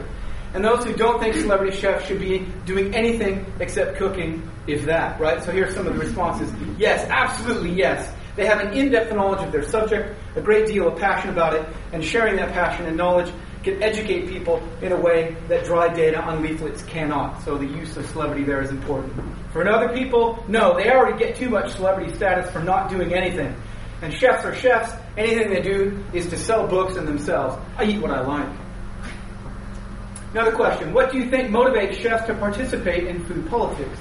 and 0.55 0.64
those 0.64 0.85
who 0.85 0.93
don't 0.94 1.19
think 1.19 1.35
celebrity 1.35 1.76
chefs 1.76 2.06
should 2.06 2.20
be 2.20 2.46
doing 2.64 2.94
anything 2.94 3.44
except 3.58 3.96
cooking, 3.96 4.49
if 4.69 4.85
that, 4.85 5.19
right? 5.19 5.43
So 5.43 5.50
here 5.50 5.67
are 5.67 5.73
some 5.73 5.88
of 5.88 5.94
the 5.94 5.99
responses. 5.99 6.52
Yes, 6.79 7.05
absolutely 7.11 7.73
yes. 7.73 8.14
They 8.37 8.46
have 8.46 8.61
an 8.61 8.73
in-depth 8.73 9.12
knowledge 9.12 9.44
of 9.44 9.50
their 9.50 9.64
subject, 9.64 10.17
a 10.36 10.41
great 10.41 10.69
deal 10.69 10.86
of 10.86 10.96
passion 10.96 11.31
about 11.31 11.55
it, 11.55 11.67
and 11.93 12.05
sharing 12.05 12.36
that 12.36 12.53
passion 12.53 12.86
and 12.86 12.96
knowledge 12.96 13.32
can 13.65 13.83
educate 13.83 14.29
people 14.29 14.63
in 14.83 14.93
a 14.93 14.97
way 14.97 15.37
that 15.49 15.65
dry 15.65 15.93
data 15.93 16.21
on 16.21 16.43
leaflets 16.43 16.83
cannot. 16.83 17.43
So 17.43 17.59
the 17.59 17.67
use 17.67 17.97
of 17.97 18.06
celebrity 18.06 18.44
there 18.44 18.63
is 18.63 18.71
important. 18.71 19.13
For 19.53 19.67
other 19.69 19.89
people, 19.94 20.44
no, 20.47 20.77
they 20.77 20.91
already 20.91 21.19
get 21.19 21.37
too 21.37 21.49
much 21.49 21.73
celebrity 21.73 22.15
status 22.15 22.51
for 22.51 22.61
not 22.61 22.91
doing 22.91 23.15
anything. 23.15 23.56
And 24.03 24.13
chefs 24.13 24.44
are 24.44 24.55
chefs. 24.55 24.93
Anything 25.17 25.51
they 25.51 25.63
do 25.63 26.05
is 26.13 26.29
to 26.29 26.37
sell 26.37 26.67
books 26.67 26.97
and 26.97 27.09
themselves. 27.09 27.56
I 27.79 27.85
eat 27.85 28.01
what 28.01 28.11
I 28.11 28.21
like. 28.21 28.49
Another 30.33 30.53
question. 30.53 30.93
What 30.93 31.11
do 31.11 31.19
you 31.19 31.31
think 31.31 31.51
motivates 31.51 31.94
chefs 31.94 32.27
to 32.27 32.35
participate 32.35 33.06
in 33.06 33.25
food 33.25 33.49
politics? 33.49 33.99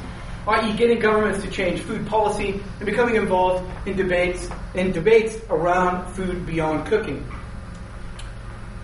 i.e., 0.47 0.75
getting 0.75 0.99
governments 0.99 1.41
to 1.41 1.49
change 1.49 1.79
food 1.81 2.05
policy 2.05 2.61
and 2.79 2.85
becoming 2.85 3.15
involved 3.15 3.69
in 3.87 3.95
debates 3.95 4.49
in 4.75 4.91
debates 4.91 5.37
around 5.49 6.13
food 6.13 6.45
beyond 6.45 6.85
cooking. 6.85 7.25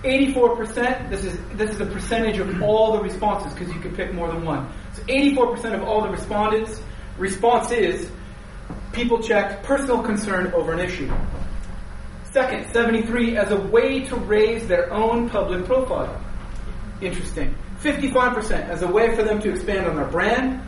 84%, 0.04 1.10
this 1.10 1.26
is 1.26 1.38
this 1.54 1.72
is 1.72 1.82
a 1.82 1.86
percentage 1.86 2.38
of 2.38 2.62
all 2.64 2.94
the 2.94 3.02
responses 3.02 3.54
because 3.54 3.74
you 3.74 3.80
can 3.82 3.96
pick 3.96 4.14
more 4.14 4.28
than 4.28 4.46
one. 4.46 4.72
So 4.94 5.02
84% 5.04 5.76
of 5.76 5.84
all 5.84 6.02
the 6.02 6.10
respondents 6.10 6.82
response 7.18 7.72
is 7.72 8.10
people 8.94 9.22
checked 9.22 9.64
personal 9.64 10.02
concern 10.02 10.54
over 10.54 10.74
an 10.74 10.80
issue. 10.80 11.12
Second, 12.32 12.72
73 12.72 13.38
as 13.38 13.52
a 13.52 13.60
way 13.60 14.06
to 14.06 14.16
raise 14.16 14.68
their 14.68 14.92
own 14.94 15.30
public 15.30 15.66
profile. 15.66 16.24
Interesting. 17.02 17.56
55% 17.82 18.70
as 18.70 18.82
a 18.84 18.88
way 18.88 19.16
for 19.16 19.24
them 19.24 19.40
to 19.42 19.50
expand 19.50 19.88
on 19.88 19.96
their 19.96 20.06
brand 20.06 20.62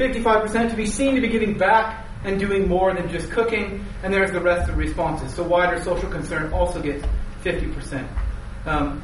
55% 0.00 0.70
to 0.70 0.76
be 0.76 0.86
seen 0.86 1.14
to 1.14 1.20
be 1.20 1.28
giving 1.28 1.58
back 1.58 2.08
and 2.24 2.40
doing 2.40 2.66
more 2.66 2.94
than 2.94 3.06
just 3.10 3.30
cooking, 3.30 3.84
and 4.02 4.12
there's 4.12 4.30
the 4.32 4.40
rest 4.40 4.70
of 4.70 4.74
the 4.74 4.82
responses. 4.82 5.34
So 5.34 5.42
wider 5.42 5.78
social 5.82 6.08
concern 6.08 6.54
also 6.54 6.80
gets 6.80 7.04
50%. 7.44 8.08
Um, 8.66 9.02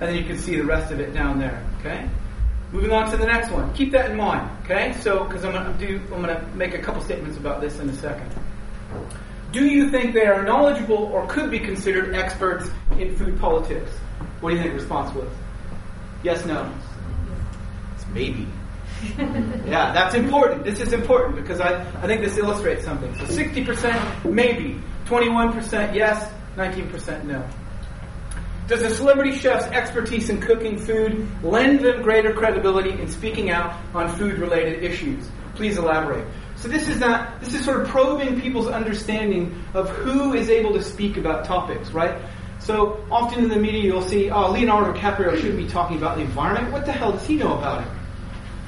and 0.00 0.10
then 0.10 0.16
you 0.16 0.24
can 0.24 0.38
see 0.38 0.56
the 0.56 0.64
rest 0.64 0.92
of 0.92 1.00
it 1.00 1.12
down 1.14 1.38
there. 1.38 1.64
Okay. 1.80 2.08
Moving 2.72 2.92
on 2.92 3.10
to 3.10 3.16
the 3.16 3.26
next 3.26 3.50
one. 3.50 3.72
Keep 3.74 3.92
that 3.92 4.10
in 4.10 4.16
mind. 4.16 4.50
Okay. 4.64 4.94
So 5.00 5.24
because 5.24 5.44
I'm 5.44 5.52
going 5.52 5.76
to 5.76 5.86
do, 5.86 6.00
I'm 6.12 6.22
going 6.22 6.34
to 6.34 6.46
make 6.54 6.74
a 6.74 6.78
couple 6.78 7.02
statements 7.02 7.36
about 7.36 7.60
this 7.60 7.78
in 7.78 7.88
a 7.88 7.94
second. 7.94 8.32
Do 9.52 9.66
you 9.66 9.90
think 9.90 10.14
they 10.14 10.26
are 10.26 10.42
knowledgeable 10.42 10.96
or 10.96 11.26
could 11.26 11.50
be 11.50 11.58
considered 11.58 12.14
experts 12.14 12.70
in 12.98 13.14
food 13.16 13.38
politics? 13.38 13.90
What 14.40 14.50
do 14.50 14.56
you 14.56 14.62
think 14.62 14.74
the 14.74 14.80
response 14.80 15.14
was? 15.14 15.28
Yes, 16.22 16.44
no. 16.46 16.72
It's 17.94 18.06
maybe. 18.08 18.48
yeah, 19.66 19.92
that's 19.92 20.14
important. 20.14 20.64
This 20.64 20.80
is 20.80 20.92
important 20.92 21.36
because 21.36 21.60
I, 21.60 21.80
I 22.02 22.06
think 22.06 22.22
this 22.22 22.38
illustrates 22.38 22.84
something. 22.84 23.14
So 23.16 23.24
60% 23.24 24.32
maybe, 24.32 24.80
21% 25.04 25.94
yes, 25.94 26.32
19% 26.56 27.24
no. 27.24 27.44
Does 28.72 28.80
a 28.80 28.94
celebrity 28.94 29.36
chef's 29.36 29.66
expertise 29.66 30.30
in 30.30 30.40
cooking 30.40 30.78
food 30.78 31.28
lend 31.44 31.80
them 31.80 32.00
greater 32.00 32.32
credibility 32.32 32.92
in 32.92 33.06
speaking 33.06 33.50
out 33.50 33.78
on 33.92 34.08
food 34.16 34.38
related 34.38 34.82
issues? 34.82 35.28
Please 35.56 35.76
elaborate. 35.76 36.26
So 36.56 36.68
this 36.68 36.88
is 36.88 36.98
not 36.98 37.38
this 37.40 37.52
is 37.52 37.62
sort 37.66 37.82
of 37.82 37.88
probing 37.88 38.40
people's 38.40 38.68
understanding 38.68 39.62
of 39.74 39.90
who 39.90 40.32
is 40.32 40.48
able 40.48 40.72
to 40.72 40.82
speak 40.82 41.18
about 41.18 41.44
topics, 41.44 41.90
right? 41.90 42.18
So 42.60 43.04
often 43.10 43.44
in 43.44 43.50
the 43.50 43.58
media 43.58 43.82
you'll 43.82 44.00
see, 44.00 44.30
oh, 44.30 44.50
Leonardo 44.52 44.98
DiCaprio 44.98 45.36
shouldn't 45.36 45.58
be 45.58 45.68
talking 45.68 45.98
about 45.98 46.16
the 46.16 46.22
environment. 46.22 46.72
What 46.72 46.86
the 46.86 46.92
hell 46.92 47.12
does 47.12 47.26
he 47.26 47.36
know 47.36 47.58
about 47.58 47.82
it? 47.82 47.88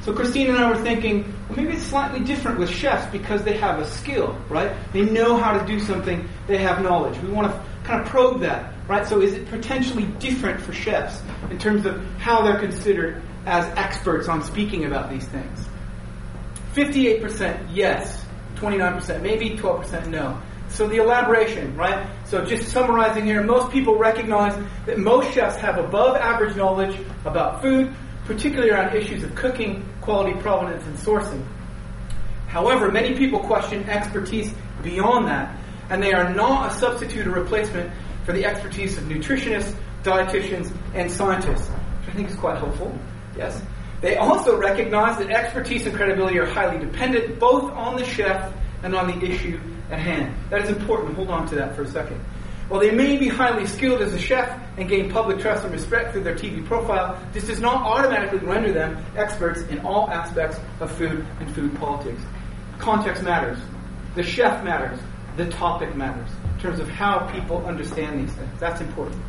So 0.03 0.13
Christine 0.13 0.49
and 0.49 0.59
I 0.59 0.69
were 0.69 0.83
thinking, 0.83 1.35
well, 1.49 1.57
maybe 1.57 1.73
it's 1.73 1.85
slightly 1.85 2.21
different 2.21 2.59
with 2.59 2.69
chefs 2.69 3.11
because 3.11 3.43
they 3.43 3.57
have 3.57 3.79
a 3.79 3.87
skill, 3.87 4.37
right? 4.51 4.71
They 4.93 5.07
know 5.07 5.39
how 5.39 5.59
to 5.59 5.67
do 5.67 5.81
something. 5.81 6.29
They 6.47 6.59
have 6.59 6.83
knowledge. 6.83 7.19
We 7.23 7.31
want 7.31 7.51
to 7.51 7.65
kind 7.85 8.03
of 8.03 8.09
probe 8.09 8.41
that, 8.41 8.74
right? 8.89 9.07
So 9.07 9.21
is 9.21 9.35
it 9.35 9.49
potentially 9.49 10.05
different 10.19 10.61
for 10.61 10.73
chefs 10.73 11.23
in 11.51 11.59
terms 11.59 11.87
of 11.87 12.05
how 12.19 12.43
they're 12.43 12.61
considered 12.61 13.23
as 13.47 13.65
experts 13.77 14.29
on 14.29 14.43
speaking 14.43 14.85
about 14.85 15.11
these 15.11 15.27
things? 15.27 15.67
58% 16.75 17.69
yes, 17.73 18.25
29% 18.57 19.23
maybe, 19.23 19.51
12% 19.51 20.09
no. 20.09 20.41
So 20.69 20.89
the 20.89 20.97
elaboration, 20.97 21.77
right? 21.77 22.09
So 22.25 22.45
just 22.45 22.69
summarizing 22.69 23.25
here, 23.25 23.43
most 23.43 23.71
people 23.71 23.97
recognize 23.97 24.57
that 24.87 24.99
most 24.99 25.33
chefs 25.33 25.57
have 25.57 25.79
above 25.79 26.17
average 26.17 26.57
knowledge 26.57 26.99
about 27.25 27.63
food, 27.63 27.95
particularly 28.25 28.71
around 28.71 28.97
issues 28.97 29.23
of 29.23 29.35
cooking, 29.35 29.89
quality, 30.01 30.39
provenance, 30.41 30.85
and 30.87 30.97
sourcing. 30.97 31.47
However, 32.49 32.91
many 32.91 33.17
people 33.17 33.41
question 33.41 33.89
expertise 33.89 34.53
beyond 34.83 35.29
that, 35.29 35.57
and 35.91 36.03
they 36.03 36.13
are 36.13 36.33
not 36.33 36.73
a 36.73 36.75
substitute 36.75 37.27
or 37.27 37.31
replacement 37.31 37.93
for 38.25 38.33
the 38.33 38.45
expertise 38.45 38.97
of 38.99 39.05
nutritionists, 39.05 39.77
dietitians, 40.03 40.75
and 40.95 41.11
scientists, 41.11 41.69
which 41.69 42.09
I 42.09 42.13
think 42.13 42.31
is 42.31 42.37
quite 42.37 42.59
helpful. 42.59 42.97
Yes. 43.37 43.61
They 44.01 44.17
also 44.17 44.59
recognize 44.59 45.19
that 45.19 45.31
expertise 45.31 45.87
and 45.87 45.95
credibility 45.95 46.39
are 46.39 46.47
highly 46.47 46.79
dependent 46.79 47.39
both 47.39 47.71
on 47.73 47.97
the 47.97 48.05
chef 48.05 48.53
and 48.83 48.95
on 48.95 49.07
the 49.09 49.27
issue 49.27 49.59
at 49.91 49.99
hand. 49.99 50.35
That 50.51 50.63
is 50.63 50.71
important. 50.71 51.15
Hold 51.15 51.31
on 51.31 51.47
to 51.49 51.55
that 51.57 51.75
for 51.75 51.83
a 51.83 51.89
second. 51.89 52.21
While 52.69 52.81
they 52.81 52.91
may 52.91 53.17
be 53.19 53.29
highly 53.29 53.67
skilled 53.67 54.01
as 54.01 54.15
a 54.15 54.19
chef 54.19 54.59
and 54.79 54.89
gain 54.89 55.11
public 55.11 55.39
trust 55.39 55.65
and 55.65 55.73
respect 55.73 56.13
through 56.13 56.25
their 56.25 56.35
TV 56.35 56.65
profile, 56.65 57.19
this 57.33 57.47
does 57.47 57.61
not 57.61 57.83
automatically 57.83 58.39
render 58.39 58.73
them 58.73 59.05
experts 59.17 59.61
in 59.69 59.81
all 59.81 60.11
aspects 60.11 60.59
of 60.81 60.91
food 60.93 61.27
and 61.41 61.55
food 61.55 61.75
politics. 61.77 62.23
Context 62.79 63.23
matters. 63.23 63.59
The 64.15 64.23
chef 64.23 64.65
matters. 64.65 64.99
The 65.37 65.47
topic 65.51 65.95
matters 65.95 66.31
terms 66.65 66.81
of 66.81 66.89
how 66.89 67.19
people 67.31 67.65
understand 67.67 68.27
these 68.27 68.35
things. 68.35 68.59
That's 68.59 68.81
important. 68.81 69.23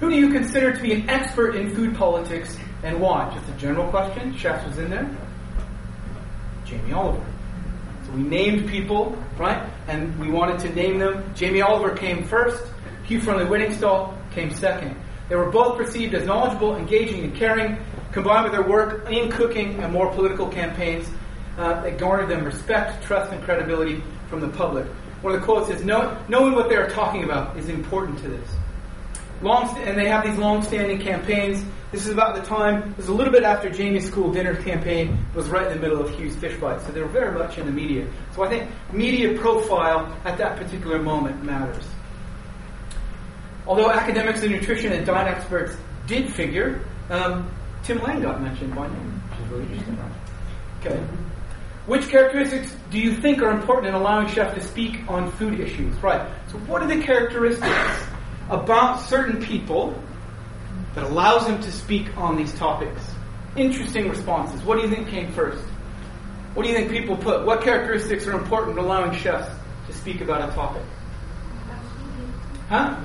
Who 0.00 0.10
do 0.10 0.16
you 0.16 0.28
consider 0.28 0.70
to 0.70 0.82
be 0.82 0.92
an 0.92 1.08
expert 1.08 1.56
in 1.56 1.74
food 1.74 1.96
politics 1.96 2.58
and 2.82 3.00
why? 3.00 3.32
Just 3.34 3.48
a 3.48 3.52
general 3.52 3.88
question. 3.88 4.36
Chefs 4.36 4.66
was 4.66 4.76
in 4.76 4.90
there. 4.90 5.08
Jamie 6.66 6.92
Oliver. 6.92 7.24
So 8.04 8.12
we 8.12 8.22
named 8.22 8.68
people, 8.68 9.16
right? 9.38 9.66
And 9.88 10.18
we 10.18 10.30
wanted 10.30 10.58
to 10.60 10.74
name 10.74 10.98
them. 10.98 11.32
Jamie 11.34 11.62
Oliver 11.62 11.96
came 11.96 12.24
first. 12.24 12.62
Hugh 13.04 13.20
Fearnley 13.20 13.46
Whittingstall 13.46 14.14
came 14.32 14.50
second. 14.50 14.94
They 15.30 15.36
were 15.36 15.50
both 15.50 15.78
perceived 15.78 16.14
as 16.14 16.26
knowledgeable, 16.26 16.76
engaging, 16.76 17.24
and 17.24 17.34
caring, 17.34 17.78
combined 18.12 18.44
with 18.44 18.52
their 18.52 18.68
work 18.68 19.10
in 19.10 19.30
cooking 19.30 19.82
and 19.82 19.90
more 19.90 20.12
political 20.12 20.48
campaigns 20.48 21.08
uh, 21.56 21.80
that 21.80 21.96
garnered 21.96 22.28
them 22.28 22.44
respect, 22.44 23.02
trust, 23.04 23.32
and 23.32 23.42
credibility 23.42 24.02
from 24.28 24.40
the 24.40 24.48
public. 24.48 24.86
One 25.22 25.34
of 25.34 25.40
the 25.40 25.46
quotes 25.46 25.70
is, 25.70 25.84
knowing 25.84 26.54
what 26.54 26.68
they 26.68 26.76
are 26.76 26.90
talking 26.90 27.24
about 27.24 27.56
is 27.56 27.68
important 27.68 28.18
to 28.18 28.28
this. 28.28 28.48
Long, 29.40 29.76
and 29.78 29.96
they 29.96 30.08
have 30.08 30.24
these 30.24 30.36
long-standing 30.36 31.00
campaigns. 31.00 31.64
This 31.90 32.06
is 32.06 32.12
about 32.12 32.34
the 32.34 32.42
time, 32.42 32.90
it 32.90 32.96
was 32.96 33.08
a 33.08 33.12
little 33.12 33.32
bit 33.32 33.42
after 33.42 33.70
Jamie's 33.70 34.06
school 34.06 34.32
dinner 34.32 34.54
campaign 34.62 35.18
was 35.34 35.48
right 35.48 35.66
in 35.66 35.74
the 35.74 35.80
middle 35.80 36.00
of 36.00 36.10
Hugh's 36.10 36.36
Fish 36.36 36.58
Fight. 36.58 36.80
So 36.82 36.92
they 36.92 37.00
were 37.00 37.08
very 37.08 37.36
much 37.36 37.58
in 37.58 37.66
the 37.66 37.72
media. 37.72 38.06
So 38.34 38.42
I 38.42 38.48
think 38.48 38.70
media 38.92 39.38
profile 39.38 40.16
at 40.24 40.38
that 40.38 40.56
particular 40.56 41.00
moment 41.00 41.42
matters. 41.44 41.84
Although 43.66 43.90
academics 43.90 44.42
in 44.42 44.52
nutrition 44.52 44.92
and 44.92 45.06
diet 45.06 45.36
experts 45.36 45.76
did 46.06 46.32
figure, 46.32 46.84
um, 47.10 47.48
Tim 47.84 48.02
Lang 48.02 48.22
got 48.22 48.40
mentioned 48.40 48.74
by 48.74 48.88
name, 48.88 49.22
which 49.30 49.40
is 49.40 49.52
really 49.52 49.64
interesting. 49.64 49.98
Okay. 50.80 51.00
Which 51.86 52.08
characteristics 52.08 52.74
do 52.90 52.98
you 52.98 53.14
think 53.16 53.42
are 53.42 53.50
important 53.50 53.88
in 53.88 53.94
allowing 53.94 54.28
chefs 54.28 54.54
to 54.54 54.62
speak 54.62 55.00
on 55.08 55.30
food 55.32 55.58
issues? 55.58 55.94
Right. 56.02 56.28
So 56.48 56.58
what 56.58 56.82
are 56.82 56.86
the 56.86 57.02
characteristics 57.02 58.04
about 58.48 59.00
certain 59.00 59.42
people 59.42 59.94
that 60.94 61.04
allows 61.04 61.46
them 61.46 61.60
to 61.60 61.72
speak 61.72 62.16
on 62.16 62.36
these 62.36 62.52
topics. 62.54 63.02
Interesting 63.56 64.08
responses. 64.08 64.62
What 64.62 64.76
do 64.76 64.82
you 64.82 64.94
think 64.94 65.08
came 65.08 65.32
first? 65.32 65.62
What 66.54 66.64
do 66.64 66.68
you 66.68 66.74
think 66.74 66.90
people 66.90 67.16
put? 67.16 67.46
What 67.46 67.62
characteristics 67.62 68.26
are 68.26 68.32
important 68.32 68.78
in 68.78 68.84
allowing 68.84 69.16
chefs 69.16 69.48
to 69.86 69.92
speak 69.92 70.20
about 70.20 70.48
a 70.48 70.52
topic? 70.54 70.82
Huh? 72.68 72.98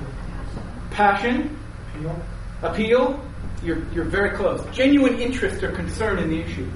Passion? 0.90 1.58
Appeal. 1.94 2.22
Appeal? 2.62 3.24
You're, 3.62 3.82
you're 3.92 4.04
very 4.04 4.36
close. 4.36 4.64
Genuine 4.74 5.18
interest 5.18 5.62
or 5.62 5.72
concern 5.72 6.18
in 6.18 6.30
the 6.30 6.40
issue. 6.40 6.70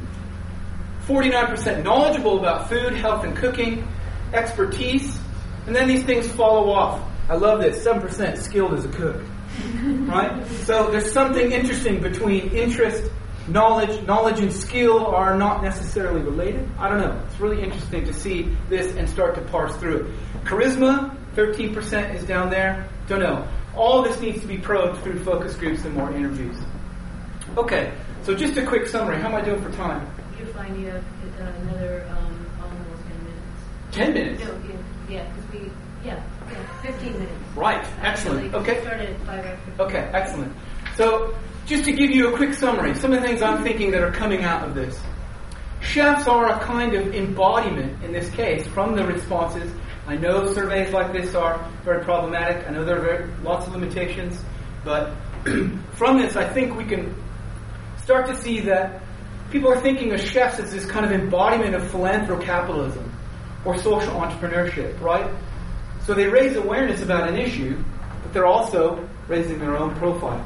49% 1.07 1.83
knowledgeable 1.83 2.39
about 2.39 2.69
food, 2.69 2.95
health, 2.95 3.25
and 3.25 3.37
cooking. 3.37 3.87
Expertise. 4.33 5.19
And 5.67 5.75
then 5.75 5.89
these 5.89 6.05
things 6.05 6.29
follow 6.29 6.71
off. 6.71 7.09
I 7.29 7.35
love 7.35 7.61
this. 7.61 7.85
7% 7.85 8.39
skilled 8.39 8.75
as 8.75 8.85
a 8.85 8.89
cook. 8.89 9.23
right? 9.85 10.47
So 10.65 10.91
there's 10.91 11.13
something 11.13 11.53
interesting 11.53 12.01
between 12.01 12.51
interest, 12.51 13.11
knowledge. 13.49 14.05
Knowledge 14.07 14.41
and 14.41 14.53
skill 14.53 15.07
are 15.07 15.37
not 15.37 15.63
necessarily 15.63 16.23
related. 16.23 16.69
I 16.79 16.89
don't 16.89 17.01
know. 17.01 17.21
It's 17.27 17.41
really 17.41 17.63
interesting 17.63 18.05
to 18.05 18.15
see 18.15 18.57
this 18.69 18.95
and 18.97 19.09
start 19.09 19.35
to 19.35 19.41
parse 19.43 19.77
through 19.77 20.07
it. 20.07 20.45
Charisma, 20.45 21.17
13% 21.35 22.15
is 22.15 22.25
down 22.25 22.51
there. 22.51 22.89
Don't 23.09 23.21
know. 23.21 23.47
All 23.75 24.03
this 24.03 24.21
needs 24.21 24.41
to 24.41 24.47
be 24.47 24.59
probed 24.59 25.03
through 25.03 25.23
focus 25.25 25.55
groups 25.57 25.85
and 25.85 25.95
more 25.95 26.13
interviews. 26.13 26.57
Okay, 27.57 27.93
so 28.23 28.35
just 28.35 28.57
a 28.57 28.67
quick 28.67 28.87
summary. 28.87 29.21
How 29.21 29.29
am 29.29 29.35
I 29.35 29.43
doing 29.43 29.63
for 29.63 29.71
time? 29.73 30.07
Fine. 30.47 30.81
You 30.81 30.91
uh, 30.91 31.03
another 31.41 32.07
um, 32.11 32.47
almost 32.63 33.03
10 33.07 33.25
minutes. 33.25 33.43
10 33.93 34.15
minutes? 34.15 34.45
No, 34.45 34.61
yeah, 35.09 35.33
because 35.33 35.53
we, 35.53 35.71
yeah. 36.05 36.23
15 36.83 37.13
minutes. 37.13 37.33
Right, 37.55 37.87
excellent. 38.03 38.55
Okay. 38.55 38.81
Started 38.81 39.11
at 39.11 39.21
5 39.27 39.47
after. 39.47 39.83
Okay, 39.83 40.11
excellent. 40.13 40.53
So, 40.97 41.35
just 41.67 41.85
to 41.85 41.93
give 41.93 42.11
you 42.11 42.35
a 42.35 42.37
quick 42.37 42.55
summary, 42.55 42.95
some 42.95 43.13
of 43.13 43.21
the 43.21 43.27
things 43.27 43.41
I'm 43.41 43.63
thinking 43.63 43.91
that 43.93 44.03
are 44.03 44.11
coming 44.11 44.43
out 44.43 44.67
of 44.67 44.75
this. 44.75 45.01
Chefs 45.81 46.29
are 46.29 46.49
a 46.49 46.61
kind 46.61 46.95
of 46.95 47.15
embodiment, 47.15 48.03
in 48.05 48.13
this 48.13 48.31
case, 48.31 48.67
from 48.69 48.95
the 48.95 49.05
responses. 49.05 49.71
I 50.07 50.17
know 50.17 50.53
surveys 50.53 50.93
like 50.93 51.13
this 51.13 51.35
are 51.35 51.65
very 51.85 52.05
problematic. 52.05 52.67
I 52.67 52.71
know 52.71 52.85
there 52.85 52.99
are 52.99 53.01
very, 53.01 53.31
lots 53.43 53.67
of 53.67 53.75
limitations. 53.75 54.43
But 54.85 55.13
from 55.93 56.19
this, 56.19 56.37
I 56.37 56.49
think 56.49 56.77
we 56.77 56.85
can 56.85 57.15
start 58.03 58.27
to 58.27 58.37
see 58.37 58.61
that 58.61 59.03
people 59.53 59.71
are 59.71 59.81
thinking 59.81 60.13
of 60.13 60.21
chefs 60.21 60.59
as 60.59 60.73
this 60.73 60.87
kind 60.87 61.05
of 61.05 61.13
embodiment 61.13 61.75
of 61.75 61.83
philanthrocapitalism 61.83 63.07
or 63.67 63.77
social 63.77 64.15
entrepreneurship, 64.15 64.99
right? 65.01 65.31
So 66.07 66.15
they 66.15 66.27
raise 66.27 66.57
awareness 66.57 67.03
about 67.03 67.29
an 67.29 67.37
issue, 67.37 67.81
but 68.23 68.33
they're 68.33 68.47
also 68.47 69.07
raising 69.29 69.59
their 69.59 69.77
own 69.77 69.95
profile. 69.97 70.45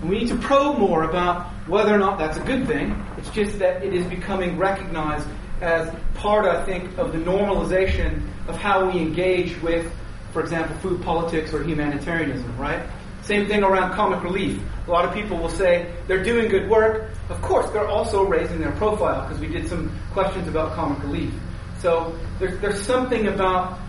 And 0.00 0.08
we 0.08 0.20
need 0.20 0.28
to 0.28 0.36
probe 0.36 0.78
more 0.78 1.02
about 1.02 1.46
whether 1.66 1.92
or 1.92 1.98
not 1.98 2.16
that's 2.18 2.38
a 2.38 2.44
good 2.44 2.66
thing. 2.68 3.04
It's 3.18 3.28
just 3.30 3.58
that 3.58 3.84
it 3.84 3.92
is 3.92 4.06
becoming 4.06 4.56
recognized 4.56 5.26
as 5.60 5.92
part, 6.14 6.46
I 6.46 6.64
think, 6.64 6.96
of 6.96 7.12
the 7.12 7.18
normalization 7.18 8.22
of 8.46 8.56
how 8.56 8.88
we 8.88 9.00
engage 9.00 9.60
with, 9.60 9.92
for 10.32 10.40
example, 10.40 10.76
food 10.76 11.02
politics 11.02 11.52
or 11.52 11.64
humanitarianism, 11.64 12.56
right? 12.56 12.80
Same 13.28 13.46
thing 13.46 13.62
around 13.62 13.92
comic 13.92 14.24
relief. 14.24 14.58
A 14.86 14.90
lot 14.90 15.04
of 15.04 15.12
people 15.12 15.36
will 15.36 15.50
say 15.50 15.94
they're 16.06 16.24
doing 16.24 16.48
good 16.48 16.66
work. 16.70 17.10
Of 17.28 17.42
course, 17.42 17.68
they're 17.72 17.86
also 17.86 18.24
raising 18.24 18.58
their 18.58 18.72
profile 18.72 19.28
because 19.28 19.38
we 19.38 19.48
did 19.48 19.68
some 19.68 19.94
questions 20.14 20.48
about 20.48 20.72
comic 20.72 21.02
relief. 21.02 21.34
So 21.80 22.18
there's, 22.38 22.58
there's 22.62 22.80
something 22.80 23.26
about 23.26 23.80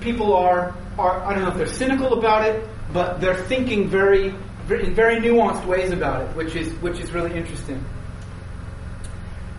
people 0.00 0.32
are, 0.34 0.74
are, 0.98 1.22
I 1.22 1.34
don't 1.34 1.42
know 1.42 1.50
if 1.50 1.58
they're 1.58 1.66
cynical 1.66 2.18
about 2.18 2.46
it, 2.46 2.66
but 2.94 3.20
they're 3.20 3.44
thinking 3.44 3.90
very, 3.90 4.28
in 4.28 4.94
very 4.94 5.16
nuanced 5.16 5.66
ways 5.66 5.90
about 5.90 6.22
it, 6.22 6.34
which 6.34 6.56
is, 6.56 6.72
which 6.80 6.98
is 6.98 7.12
really 7.12 7.36
interesting. 7.36 7.84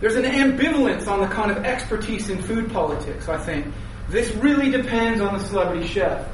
There's 0.00 0.16
an 0.16 0.24
ambivalence 0.24 1.06
on 1.06 1.20
the 1.20 1.28
kind 1.28 1.52
of 1.52 1.58
expertise 1.58 2.30
in 2.30 2.42
food 2.42 2.72
politics, 2.72 3.28
I 3.28 3.38
think. 3.38 3.72
This 4.08 4.32
really 4.32 4.72
depends 4.72 5.20
on 5.20 5.38
the 5.38 5.44
celebrity 5.44 5.86
chef. 5.86 6.26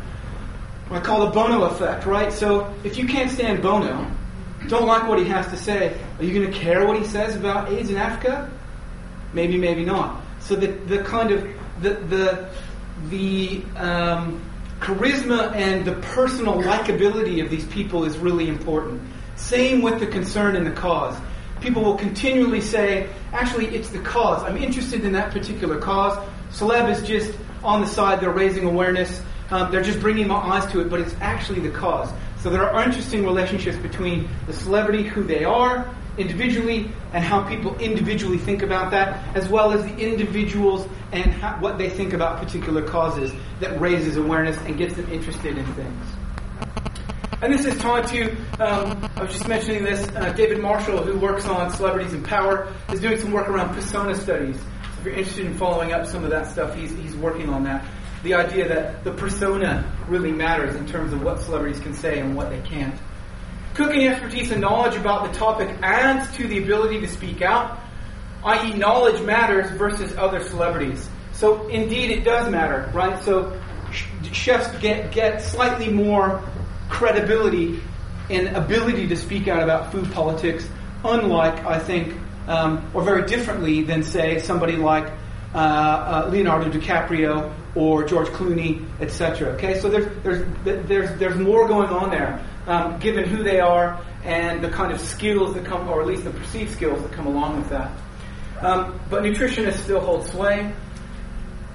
What 0.88 1.02
I 1.02 1.04
call 1.04 1.26
the 1.26 1.32
Bono 1.32 1.64
effect, 1.64 2.06
right? 2.06 2.32
So 2.32 2.74
if 2.82 2.96
you 2.96 3.06
can't 3.06 3.30
stand 3.30 3.62
Bono, 3.62 4.10
don't 4.68 4.86
like 4.86 5.06
what 5.06 5.18
he 5.18 5.26
has 5.26 5.46
to 5.48 5.56
say. 5.56 5.98
Are 6.18 6.24
you 6.24 6.32
going 6.32 6.50
to 6.50 6.58
care 6.58 6.86
what 6.86 6.98
he 6.98 7.04
says 7.04 7.36
about 7.36 7.70
AIDS 7.70 7.90
in 7.90 7.96
Africa? 7.96 8.50
Maybe, 9.32 9.58
maybe 9.58 9.84
not. 9.84 10.22
So 10.40 10.56
the, 10.56 10.68
the 10.68 11.02
kind 11.04 11.30
of 11.30 11.46
the 11.80 11.94
the 11.94 12.50
the 13.10 13.62
um, 13.76 14.42
charisma 14.80 15.54
and 15.54 15.84
the 15.84 15.92
personal 15.92 16.54
likability 16.54 17.44
of 17.44 17.50
these 17.50 17.66
people 17.66 18.04
is 18.04 18.16
really 18.18 18.48
important. 18.48 19.02
Same 19.36 19.82
with 19.82 20.00
the 20.00 20.06
concern 20.06 20.56
and 20.56 20.66
the 20.66 20.72
cause. 20.72 21.16
People 21.60 21.82
will 21.84 21.96
continually 21.96 22.60
say, 22.60 23.08
actually, 23.32 23.66
it's 23.66 23.90
the 23.90 23.98
cause. 24.00 24.42
I'm 24.42 24.56
interested 24.56 25.04
in 25.04 25.12
that 25.12 25.32
particular 25.32 25.78
cause. 25.78 26.16
Celeb 26.50 26.90
is 26.90 27.06
just 27.06 27.36
on 27.62 27.80
the 27.80 27.86
side, 27.86 28.20
they're 28.20 28.30
raising 28.30 28.64
awareness, 28.64 29.20
um, 29.50 29.70
they're 29.70 29.82
just 29.82 30.00
bringing 30.00 30.28
my 30.28 30.36
eyes 30.36 30.70
to 30.72 30.80
it, 30.80 30.90
but 30.90 31.00
it's 31.00 31.14
actually 31.20 31.60
the 31.60 31.70
cause. 31.70 32.10
So 32.40 32.50
there 32.50 32.68
are 32.68 32.84
interesting 32.84 33.24
relationships 33.24 33.78
between 33.78 34.28
the 34.46 34.52
celebrity, 34.52 35.02
who 35.02 35.24
they 35.24 35.44
are 35.44 35.92
individually, 36.18 36.90
and 37.12 37.24
how 37.24 37.42
people 37.48 37.76
individually 37.78 38.38
think 38.38 38.62
about 38.62 38.90
that, 38.90 39.36
as 39.36 39.48
well 39.48 39.72
as 39.72 39.84
the 39.84 39.96
individuals 39.96 40.86
and 41.12 41.32
how, 41.32 41.58
what 41.60 41.78
they 41.78 41.88
think 41.88 42.12
about 42.12 42.42
particular 42.42 42.82
causes 42.82 43.32
that 43.60 43.80
raises 43.80 44.16
awareness 44.16 44.58
and 44.58 44.76
gets 44.76 44.94
them 44.94 45.10
interested 45.10 45.56
in 45.56 45.64
things. 45.74 46.06
And 47.40 47.52
this 47.52 47.64
is 47.64 47.78
tied 47.78 48.08
to, 48.08 48.30
um, 48.58 49.10
I 49.14 49.22
was 49.22 49.32
just 49.32 49.46
mentioning 49.46 49.84
this, 49.84 50.08
uh, 50.08 50.32
David 50.32 50.58
Marshall, 50.58 51.04
who 51.04 51.18
works 51.20 51.46
on 51.46 51.70
celebrities 51.70 52.12
and 52.12 52.24
power, 52.24 52.72
is 52.92 53.00
doing 53.00 53.16
some 53.16 53.30
work 53.30 53.48
around 53.48 53.74
persona 53.74 54.14
studies. 54.16 54.56
So 54.56 54.64
if 54.98 55.04
you're 55.06 55.14
interested 55.14 55.46
in 55.46 55.54
following 55.54 55.92
up 55.92 56.04
some 56.06 56.24
of 56.24 56.30
that 56.30 56.48
stuff, 56.48 56.74
he's, 56.74 56.90
he's 56.90 57.14
working 57.14 57.48
on 57.48 57.62
that. 57.62 57.84
The 58.22 58.34
idea 58.34 58.68
that 58.68 59.04
the 59.04 59.12
persona 59.12 59.84
really 60.08 60.32
matters 60.32 60.74
in 60.74 60.86
terms 60.86 61.12
of 61.12 61.22
what 61.22 61.40
celebrities 61.40 61.80
can 61.80 61.94
say 61.94 62.18
and 62.18 62.34
what 62.34 62.50
they 62.50 62.60
can't. 62.62 62.94
Cooking 63.74 64.08
expertise 64.08 64.50
and 64.50 64.60
knowledge 64.60 64.96
about 64.96 65.30
the 65.30 65.38
topic 65.38 65.68
adds 65.82 66.34
to 66.36 66.48
the 66.48 66.58
ability 66.58 67.00
to 67.00 67.06
speak 67.08 67.42
out, 67.42 67.78
i.e., 68.44 68.72
knowledge 68.74 69.22
matters 69.22 69.70
versus 69.72 70.16
other 70.16 70.40
celebrities. 70.40 71.08
So, 71.32 71.68
indeed, 71.68 72.10
it 72.10 72.24
does 72.24 72.50
matter, 72.50 72.90
right? 72.92 73.22
So, 73.22 73.60
chefs 74.32 74.76
get, 74.78 75.12
get 75.12 75.40
slightly 75.40 75.88
more 75.88 76.42
credibility 76.88 77.80
and 78.30 78.48
ability 78.56 79.06
to 79.08 79.16
speak 79.16 79.46
out 79.46 79.62
about 79.62 79.92
food 79.92 80.10
politics, 80.12 80.68
unlike, 81.04 81.64
I 81.64 81.78
think, 81.78 82.14
um, 82.48 82.90
or 82.94 83.02
very 83.02 83.26
differently 83.26 83.82
than, 83.82 84.02
say, 84.02 84.40
somebody 84.40 84.76
like 84.76 85.12
uh, 85.54 85.58
uh, 85.58 86.28
Leonardo 86.30 86.70
DiCaprio 86.70 87.52
or 87.78 88.02
George 88.04 88.26
Clooney, 88.28 88.84
etc. 89.00 89.50
Okay, 89.50 89.78
so 89.78 89.88
there's, 89.88 90.06
there's, 90.24 90.44
there's, 90.64 91.18
there's 91.18 91.36
more 91.36 91.68
going 91.68 91.88
on 91.88 92.10
there 92.10 92.44
um, 92.66 92.98
given 92.98 93.24
who 93.24 93.44
they 93.44 93.60
are 93.60 94.02
and 94.24 94.62
the 94.62 94.68
kind 94.68 94.92
of 94.92 95.00
skills 95.00 95.54
that 95.54 95.64
come, 95.64 95.88
or 95.88 96.00
at 96.00 96.06
least 96.08 96.24
the 96.24 96.30
perceived 96.30 96.72
skills 96.72 97.00
that 97.02 97.12
come 97.12 97.28
along 97.28 97.56
with 97.56 97.68
that. 97.70 97.92
Um, 98.60 98.98
but 99.08 99.22
nutritionists 99.22 99.84
still 99.84 100.00
hold 100.00 100.26
sway. 100.26 100.74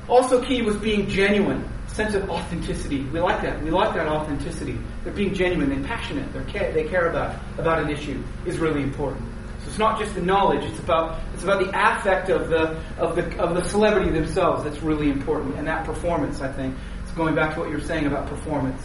Also, 0.10 0.44
key 0.44 0.62
was 0.62 0.76
being 0.76 1.08
genuine, 1.08 1.66
sense 1.88 2.16
of 2.16 2.30
authenticity. 2.30 3.04
We 3.04 3.22
like 3.22 3.42
that. 3.42 3.64
We 3.64 3.70
like 3.70 3.96
that 3.96 4.08
authenticity. 4.08 4.78
They're 5.06 5.14
being 5.14 5.34
genuine. 5.34 5.70
They're 5.70 5.88
passionate. 5.88 6.34
They're 6.34 6.44
care, 6.44 6.74
they 6.74 6.84
care 6.84 7.08
about 7.08 7.40
about 7.58 7.82
an 7.82 7.90
issue 7.90 8.22
is 8.46 8.60
really 8.60 8.84
important. 8.84 9.33
So 9.64 9.70
it's 9.70 9.80
not 9.80 10.00
just 10.00 10.14
the 10.16 10.22
knowledge. 10.22 10.64
It's 10.64 10.80
about 10.80 11.20
it's 11.34 11.44
about 11.44 11.64
the 11.64 11.70
affect 11.70 12.30
of 12.30 12.50
the 12.50 12.80
of 12.98 13.16
the 13.16 13.38
of 13.40 13.56
the 13.56 13.64
celebrity 13.64 14.12
themselves 14.12 14.64
that's 14.64 14.82
really 14.82 15.10
important, 15.10 15.56
and 15.56 15.68
that 15.68 15.86
performance. 15.86 16.42
I 16.42 16.52
think. 16.52 16.76
It's 17.04 17.12
going 17.12 17.36
back 17.36 17.54
to 17.54 17.60
what 17.60 17.70
you 17.70 17.76
were 17.76 17.84
saying 17.84 18.08
about 18.08 18.28
performance. 18.28 18.82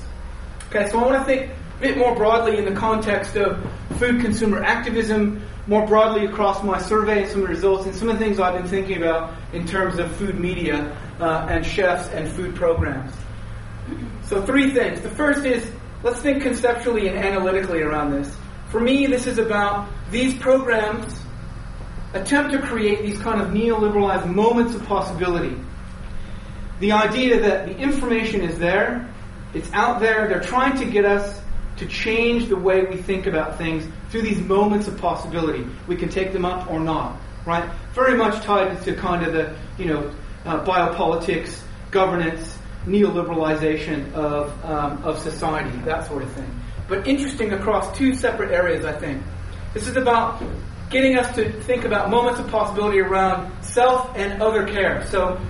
Okay, 0.68 0.88
so 0.90 0.98
I 0.98 1.02
want 1.02 1.18
to 1.18 1.24
think 1.24 1.50
a 1.50 1.80
bit 1.80 1.96
more 1.96 2.14
broadly 2.14 2.58
in 2.58 2.66
the 2.66 2.78
context 2.78 3.36
of 3.36 3.58
food 3.98 4.20
consumer 4.20 4.62
activism, 4.62 5.40
more 5.66 5.86
broadly 5.86 6.26
across 6.26 6.62
my 6.62 6.78
survey 6.78 7.22
and 7.22 7.30
some 7.30 7.40
of 7.40 7.48
the 7.48 7.54
results, 7.54 7.86
and 7.86 7.94
some 7.94 8.08
of 8.08 8.18
the 8.18 8.24
things 8.24 8.38
I've 8.38 8.54
been 8.54 8.68
thinking 8.68 8.98
about 8.98 9.34
in 9.54 9.66
terms 9.66 9.98
of 9.98 10.14
food 10.16 10.38
media 10.38 10.94
uh, 11.20 11.46
and 11.48 11.64
chefs 11.64 12.08
and 12.08 12.28
food 12.28 12.54
programs. 12.54 13.12
So, 14.24 14.42
three 14.44 14.72
things. 14.72 15.00
The 15.00 15.10
first 15.10 15.46
is 15.46 15.66
let's 16.02 16.20
think 16.20 16.42
conceptually 16.42 17.08
and 17.08 17.16
analytically 17.16 17.80
around 17.80 18.10
this. 18.10 18.36
For 18.68 18.80
me, 18.80 19.06
this 19.06 19.26
is 19.26 19.38
about 19.38 19.88
these 20.10 20.34
programs 20.34 21.20
attempt 22.14 22.52
to 22.52 22.62
create 22.62 23.02
these 23.02 23.18
kind 23.18 23.40
of 23.40 23.48
neoliberalized 23.48 24.26
moments 24.26 24.74
of 24.74 24.84
possibility. 24.86 25.56
The 26.80 26.92
idea 26.92 27.40
that 27.40 27.66
the 27.66 27.76
information 27.76 28.40
is 28.40 28.58
there, 28.58 29.12
it's 29.52 29.70
out 29.72 30.00
there, 30.00 30.28
they're 30.28 30.40
trying 30.40 30.78
to 30.78 30.84
get 30.84 31.04
us 31.04 31.40
to 31.76 31.86
change 31.86 32.48
the 32.48 32.56
way 32.56 32.84
we 32.84 32.96
think 32.96 33.26
about 33.26 33.58
things 33.58 33.86
through 34.10 34.22
these 34.22 34.40
moments 34.40 34.88
of 34.88 34.98
possibility. 34.98 35.66
We 35.86 35.96
can 35.96 36.08
take 36.08 36.32
them 36.32 36.44
up 36.44 36.70
or 36.70 36.80
not, 36.80 37.20
right? 37.46 37.68
Very 37.94 38.16
much 38.16 38.42
tied 38.42 38.82
to 38.82 38.94
kind 38.94 39.24
of 39.26 39.32
the, 39.32 39.54
you 39.78 39.86
know, 39.86 40.10
uh, 40.44 40.64
biopolitics, 40.64 41.60
governance, 41.90 42.58
neoliberalization 42.86 44.12
of, 44.14 44.64
um, 44.64 45.02
of 45.04 45.18
society, 45.18 45.76
that 45.84 46.06
sort 46.06 46.22
of 46.22 46.32
thing. 46.32 46.60
But 46.88 47.06
interesting 47.06 47.52
across 47.52 47.96
two 47.96 48.14
separate 48.14 48.50
areas, 48.50 48.84
I 48.84 48.92
think. 48.92 49.22
This 49.74 49.86
is 49.86 49.96
about 49.96 50.42
getting 50.90 51.18
us 51.18 51.34
to 51.34 51.52
think 51.62 51.84
about 51.84 52.10
moments 52.10 52.40
of 52.40 52.48
possibility 52.48 53.00
around 53.00 53.52
self 53.62 54.16
and 54.16 54.40
other 54.42 54.66
care. 54.66 55.06
So, 55.06 55.40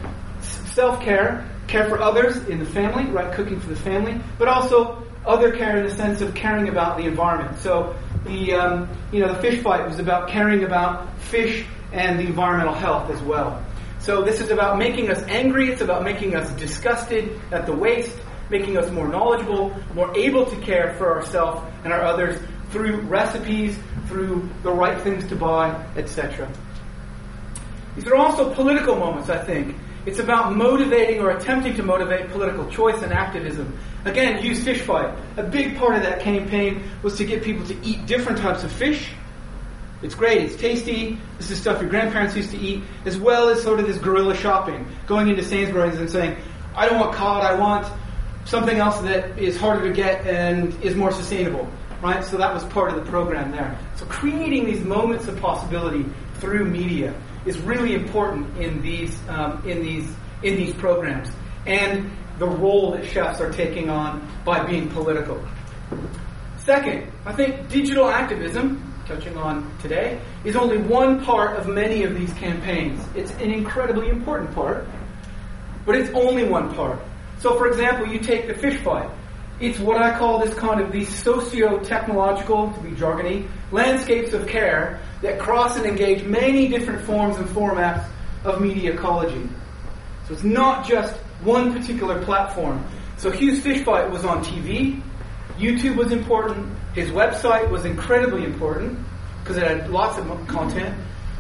self 0.41 1.01
care, 1.01 1.49
care 1.69 1.89
for 1.89 2.01
others 2.01 2.37
in 2.49 2.59
the 2.59 2.67
family, 2.67 3.05
right? 3.11 3.33
Cooking 3.33 3.61
for 3.61 3.69
the 3.69 3.77
family, 3.77 4.21
but 4.39 4.49
also 4.49 5.07
other 5.25 5.53
care 5.53 5.77
in 5.77 5.87
the 5.87 5.95
sense 5.95 6.21
of 6.21 6.35
caring 6.35 6.69
about 6.69 6.97
the 6.97 7.05
environment. 7.05 7.59
So 7.59 7.95
the 8.25 8.55
um, 8.55 8.89
you 9.13 9.21
know 9.21 9.33
the 9.33 9.41
fish 9.41 9.63
fight 9.63 9.87
was 9.87 9.99
about 9.99 10.29
caring 10.29 10.65
about 10.65 11.17
fish 11.21 11.67
and 11.93 12.19
the 12.19 12.25
environmental 12.25 12.75
health 12.75 13.11
as 13.11 13.21
well. 13.23 13.65
So 14.01 14.23
this 14.23 14.41
is 14.41 14.51
about 14.51 14.79
making 14.79 15.11
us 15.11 15.23
angry. 15.25 15.71
It's 15.71 15.83
about 15.83 16.03
making 16.03 16.35
us 16.35 16.51
disgusted 16.53 17.41
at 17.53 17.67
the 17.67 17.73
waste, 17.73 18.17
making 18.51 18.77
us 18.79 18.91
more 18.91 19.07
knowledgeable, 19.09 19.77
more 19.95 20.17
able 20.17 20.47
to 20.47 20.57
care 20.61 20.95
for 20.95 21.15
ourselves 21.15 21.63
and 21.85 21.93
our 21.93 22.03
others 22.03 22.41
through 22.71 23.01
recipes, 23.03 23.79
through 24.07 24.49
the 24.63 24.71
right 24.71 25.01
things 25.03 25.27
to 25.29 25.37
buy, 25.37 25.71
etc. 25.97 26.49
These 27.97 28.07
are 28.07 28.17
also 28.17 28.55
political 28.55 28.97
moments, 28.97 29.29
I 29.29 29.39
think. 29.39 29.77
It's 30.07 30.21
about 30.21 30.57
motivating 30.57 31.21
or 31.21 31.31
attempting 31.31 31.75
to 31.77 31.83
motivate 31.83 32.31
political 32.31 32.69
choice 32.71 33.03
and 33.03 33.13
activism. 33.13 33.77
Again, 34.05 34.43
use 34.43 34.63
fish 34.65 34.81
fight. 34.81 35.13
A 35.37 35.43
big 35.43 35.77
part 35.77 35.97
of 35.97 36.03
that 36.03 36.21
campaign 36.21 36.83
was 37.03 37.17
to 37.19 37.25
get 37.25 37.43
people 37.43 37.67
to 37.67 37.77
eat 37.85 38.07
different 38.07 38.39
types 38.39 38.65
of 38.65 38.73
fish. 38.73 39.11
It's 40.01 40.15
great, 40.15 40.43
it's 40.43 40.57
tasty, 40.57 41.19
this 41.39 41.51
is 41.51 41.61
stuff 41.61 41.81
your 41.81 41.91
grandparents 41.91 42.37
used 42.37 42.53
to 42.53 42.59
eat, 42.59 42.85
as 43.05 43.19
well 43.19 43.49
as 43.49 43.61
sort 43.63 43.81
of 43.81 43.87
this 43.89 43.99
guerrilla 43.99 44.37
shopping, 44.37 44.87
going 45.09 45.29
into 45.29 45.43
Sainsbury's 45.43 45.99
and 45.99 46.09
saying, 46.09 46.37
I 46.77 46.89
don't 46.89 47.01
want 47.01 47.15
cod, 47.15 47.45
I 47.45 47.55
want 47.55 47.93
something 48.45 48.79
else 48.79 49.01
that 49.01 49.37
is 49.39 49.57
harder 49.57 49.89
to 49.89 49.93
get 49.93 50.25
and 50.25 50.73
is 50.85 50.95
more 50.95 51.11
sustainable. 51.11 51.69
Right? 52.03 52.23
So 52.25 52.37
that 52.37 52.55
was 52.55 52.65
part 52.65 52.91
of 52.93 53.05
the 53.05 53.11
program 53.11 53.51
there. 53.51 53.79
So 53.97 54.07
creating 54.07 54.67
these 54.67 54.85
moments 54.85 55.27
of 55.27 55.39
possibility 55.41 56.05
through 56.35 56.67
media 56.67 57.13
is 57.45 57.59
really 57.59 57.95
important 57.95 58.57
in 58.59 58.81
these 58.83 59.19
um, 59.29 59.63
in 59.67 59.83
these 59.83 60.09
in 60.43 60.57
these 60.57 60.73
programs 60.75 61.31
and 61.67 62.11
the 62.39 62.47
role 62.47 62.93
that 62.93 63.05
chefs 63.05 63.41
are 63.41 63.53
taking 63.53 63.91
on 63.91 64.27
by 64.45 64.65
being 64.65 64.89
political. 64.91 65.43
Second, 66.65 67.11
I 67.25 67.33
think 67.33 67.69
digital 67.69 68.09
activism, 68.09 68.95
touching 69.07 69.37
on 69.37 69.71
today, 69.81 70.21
is 70.45 70.55
only 70.55 70.79
one 70.79 71.25
part 71.25 71.57
of 71.57 71.67
many 71.67 72.05
of 72.05 72.15
these 72.15 72.33
campaigns. 72.35 73.03
It's 73.15 73.33
an 73.33 73.51
incredibly 73.51 74.09
important 74.09 74.55
part, 74.55 74.87
but 75.85 75.95
it's 75.95 76.11
only 76.15 76.45
one 76.45 76.75
part. 76.75 77.01
So, 77.41 77.57
for 77.57 77.69
example, 77.69 78.07
you 78.07 78.19
take 78.19 78.47
the 78.47 78.55
fish 78.55 78.79
fight. 78.83 79.11
It's 79.61 79.79
what 79.81 80.01
I 80.01 80.17
call 80.17 80.39
this 80.39 80.55
kind 80.55 80.81
of 80.81 80.93
these 80.93 81.13
socio-technological, 81.23 82.73
to 82.73 82.81
be 82.81 82.91
jargony, 82.91 83.49
landscapes 83.73 84.33
of 84.33 84.47
care 84.47 85.01
that 85.23 85.41
cross 85.41 85.77
and 85.77 85.85
engage 85.85 86.23
many 86.25 86.69
different 86.69 87.03
forms 87.03 87.39
and 87.39 87.49
formats 87.49 88.07
of 88.45 88.61
media 88.61 88.93
ecology. 88.93 89.49
So 90.27 90.35
it's 90.35 90.45
not 90.45 90.87
just 90.87 91.15
one 91.43 91.73
particular 91.73 92.23
platform. 92.25 92.85
So 93.17 93.33
Hugh's 93.33 93.61
Fish 93.61 93.85
was 93.85 94.25
on 94.25 94.45
TV. 94.45 95.03
YouTube 95.57 95.97
was 95.97 96.13
important. 96.13 96.73
His 96.95 97.11
website 97.11 97.69
was 97.69 97.85
incredibly 97.85 98.45
important 98.45 98.97
because 99.41 99.57
it 99.57 99.65
had 99.65 99.91
lots 99.91 100.19
of 100.19 100.47
content. 100.47 100.97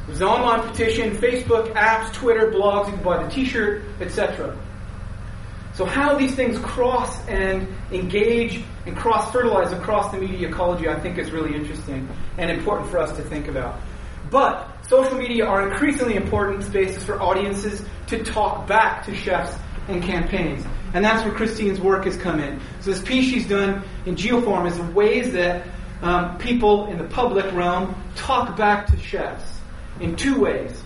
It 0.09 0.11
was 0.11 0.23
online 0.23 0.69
petition, 0.69 1.13
Facebook, 1.17 1.73
apps, 1.75 2.13
Twitter, 2.13 2.51
blogs, 2.51 2.87
you 2.87 2.95
could 2.95 3.05
buy 3.05 3.23
the 3.23 3.31
t-shirt, 3.31 3.83
etc. 4.01 4.57
So 5.79 5.85
how 5.85 6.19
these 6.19 6.35
things 6.35 6.59
cross 6.59 7.25
and 7.29 7.69
engage 7.93 8.65
and 8.85 8.97
cross-fertilize 8.97 9.71
across 9.73 10.11
the 10.11 10.19
media 10.19 10.49
ecology, 10.49 10.89
I 10.89 10.99
think 10.99 11.19
is 11.19 11.31
really 11.31 11.55
interesting 11.55 12.09
and 12.37 12.51
important 12.51 12.91
for 12.91 12.99
us 12.99 13.17
to 13.17 13.23
think 13.23 13.47
about. 13.47 13.79
But 14.29 14.85
social 14.89 15.17
media 15.17 15.47
are 15.47 15.71
increasingly 15.71 16.17
important 16.17 16.65
spaces 16.65 17.05
for 17.05 17.23
audiences 17.23 17.85
to 18.09 18.25
talk 18.25 18.67
back 18.67 19.05
to 19.05 19.15
chefs 19.15 19.57
and 19.87 20.03
campaigns. 20.03 20.67
And 20.95 21.05
that's 21.05 21.25
where 21.25 21.33
Christine's 21.33 21.79
work 21.79 22.07
has 22.07 22.17
come 22.17 22.41
in. 22.41 22.61
So 22.81 22.91
this 22.91 23.01
piece 23.01 23.31
she's 23.31 23.47
done 23.47 23.85
in 24.05 24.17
Geoforum 24.17 24.69
is 24.69 24.77
ways 24.97 25.33
that 25.35 25.65
um, 26.03 26.39
people 26.39 26.87
in 26.87 26.99
the 26.99 27.05
public 27.05 27.53
realm 27.53 27.95
talk 28.17 28.57
back 28.57 28.89
to 28.89 28.99
chefs 28.99 29.61
in 30.01 30.17
two 30.17 30.41
ways. 30.41 30.83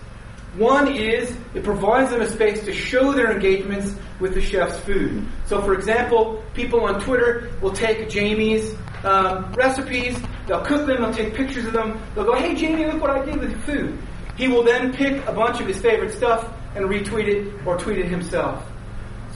One 0.55 0.95
is 0.95 1.35
it 1.55 1.63
provides 1.63 2.11
them 2.11 2.21
a 2.21 2.27
space 2.27 2.63
to 2.65 2.73
show 2.73 3.11
their 3.11 3.31
engagements 3.31 3.95
with 4.19 4.35
the 4.35 4.41
chef's 4.41 4.79
food. 4.81 5.27
So, 5.45 5.61
for 5.61 5.73
example, 5.73 6.43
people 6.53 6.81
on 6.81 7.01
Twitter 7.01 7.49
will 7.61 7.71
take 7.71 8.07
Jamie's 8.09 8.75
um, 9.03 9.51
recipes, 9.53 10.17
they'll 10.47 10.63
cook 10.63 10.85
them, 10.85 11.01
they'll 11.01 11.13
take 11.13 11.33
pictures 11.33 11.65
of 11.65 11.73
them, 11.73 11.99
they'll 12.13 12.25
go, 12.25 12.35
hey, 12.35 12.53
Jamie, 12.53 12.85
look 12.85 13.01
what 13.01 13.09
I 13.09 13.25
did 13.25 13.39
with 13.39 13.49
your 13.49 13.59
food. 13.61 13.99
He 14.37 14.47
will 14.47 14.63
then 14.63 14.93
pick 14.93 15.25
a 15.27 15.33
bunch 15.33 15.59
of 15.59 15.67
his 15.67 15.79
favorite 15.79 16.13
stuff 16.13 16.53
and 16.75 16.85
retweet 16.85 17.27
it 17.27 17.67
or 17.67 17.77
tweet 17.77 17.99
it 17.99 18.07
himself. 18.07 18.63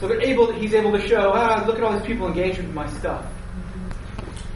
So 0.00 0.06
they're 0.06 0.20
able 0.20 0.52
he's 0.52 0.74
able 0.74 0.92
to 0.92 1.08
show, 1.08 1.32
ah, 1.34 1.64
look 1.66 1.76
at 1.78 1.82
all 1.82 1.92
these 1.92 2.06
people 2.06 2.28
engaging 2.28 2.66
with 2.66 2.74
my 2.74 2.86
stuff. 2.86 3.26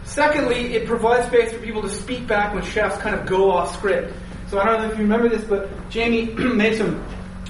Secondly, 0.04 0.74
it 0.74 0.86
provides 0.86 1.26
space 1.26 1.52
for 1.52 1.58
people 1.58 1.82
to 1.82 1.88
speak 1.88 2.26
back 2.26 2.54
when 2.54 2.62
chefs 2.62 2.96
kind 2.98 3.14
of 3.14 3.26
go 3.26 3.50
off 3.50 3.74
script. 3.74 4.14
So 4.52 4.60
I 4.60 4.66
don't 4.66 4.82
know 4.82 4.88
if 4.90 4.98
you 4.98 5.04
remember 5.04 5.30
this, 5.30 5.44
but 5.44 5.70
Jamie 5.88 6.26
made 6.34 6.76
some 6.76 7.02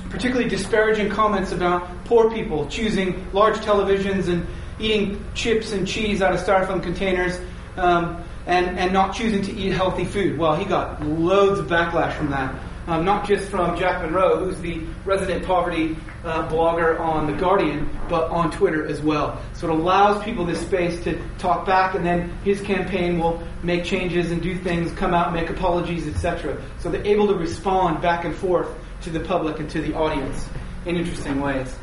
particularly 0.09 0.49
disparaging 0.49 1.11
comments 1.11 1.51
about 1.51 2.05
poor 2.05 2.31
people 2.31 2.69
choosing 2.69 3.27
large 3.33 3.57
televisions 3.57 4.29
and 4.29 4.47
eating 4.79 5.21
chips 5.35 5.73
and 5.73 5.85
cheese 5.85 6.23
out 6.23 6.33
of 6.33 6.39
styrofoam 6.39 6.81
containers 6.81 7.41
um, 7.77 8.23
and, 8.47 8.79
and 8.79 8.93
not 8.93 9.17
choosing 9.17 9.43
to 9.43 9.53
eat 9.53 9.73
healthy 9.73 10.05
food. 10.05 10.39
Well, 10.39 10.55
he 10.55 10.65
got 10.65 11.05
loads 11.05 11.59
of 11.59 11.67
backlash 11.67 12.13
from 12.13 12.31
that 12.31 12.55
um, 12.87 13.05
not 13.05 13.27
just 13.27 13.49
from 13.49 13.77
Jack 13.79 14.03
Monroe, 14.03 14.45
who's 14.45 14.61
the 14.61 14.81
resident 15.05 15.45
poverty 15.45 15.97
uh, 16.25 16.49
blogger 16.49 16.99
on 16.99 17.27
The 17.27 17.33
Guardian, 17.35 17.89
but 18.09 18.31
on 18.31 18.51
Twitter 18.51 18.87
as 18.87 19.01
well. 19.01 19.41
So 19.55 19.69
it 19.69 19.75
allows 19.75 20.23
people 20.25 20.45
this 20.45 20.61
space 20.61 21.03
to 21.05 21.21
talk 21.39 21.65
back, 21.67 21.95
and 21.95 22.05
then 22.05 22.31
his 22.45 22.61
campaign 22.61 23.19
will 23.19 23.43
make 23.63 23.85
changes 23.85 24.33
and 24.33 24.43
do 24.43 24.57
things, 24.57 24.91
come 24.93 25.15
out, 25.15 25.33
make 25.33 25.51
apologies, 25.51 26.07
etc. 26.09 26.61
So 26.79 26.91
they're 26.91 27.07
able 27.07 27.29
to 27.29 27.35
respond 27.35 28.03
back 28.03 28.25
and 28.25 28.35
forth 28.35 28.69
to 29.03 29.11
the 29.11 29.21
public 29.21 29.59
and 29.59 29.71
to 29.71 29.81
the 29.81 29.95
audience 29.95 30.49
in 30.87 30.97
interesting 30.97 31.41
ways. 31.41 31.75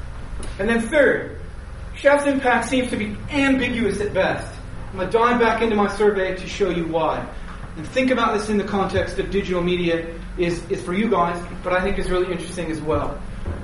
And 0.59 0.67
then 0.67 0.81
third, 0.81 1.39
Chef's 1.95 2.25
impact 2.25 2.69
seems 2.69 2.89
to 2.91 2.97
be 2.97 3.15
ambiguous 3.29 3.99
at 4.01 4.13
best. 4.13 4.53
I'm 4.91 4.97
going 4.97 5.09
to 5.09 5.17
dive 5.17 5.39
back 5.39 5.61
into 5.61 5.75
my 5.75 5.87
survey 5.95 6.35
to 6.35 6.47
show 6.47 6.69
you 6.69 6.85
why. 6.87 7.27
And 7.77 7.87
think 7.87 8.11
about 8.11 8.37
this 8.37 8.49
in 8.49 8.57
the 8.57 8.63
context 8.63 9.19
of 9.19 9.29
digital 9.31 9.61
media 9.61 10.13
is, 10.39 10.63
is 10.69 10.81
for 10.81 10.93
you 10.93 11.09
guys, 11.09 11.43
but 11.63 11.73
I 11.73 11.81
think 11.81 11.99
is 11.99 12.09
really 12.09 12.31
interesting 12.31 12.71
as 12.71 12.81
well. 12.81 13.09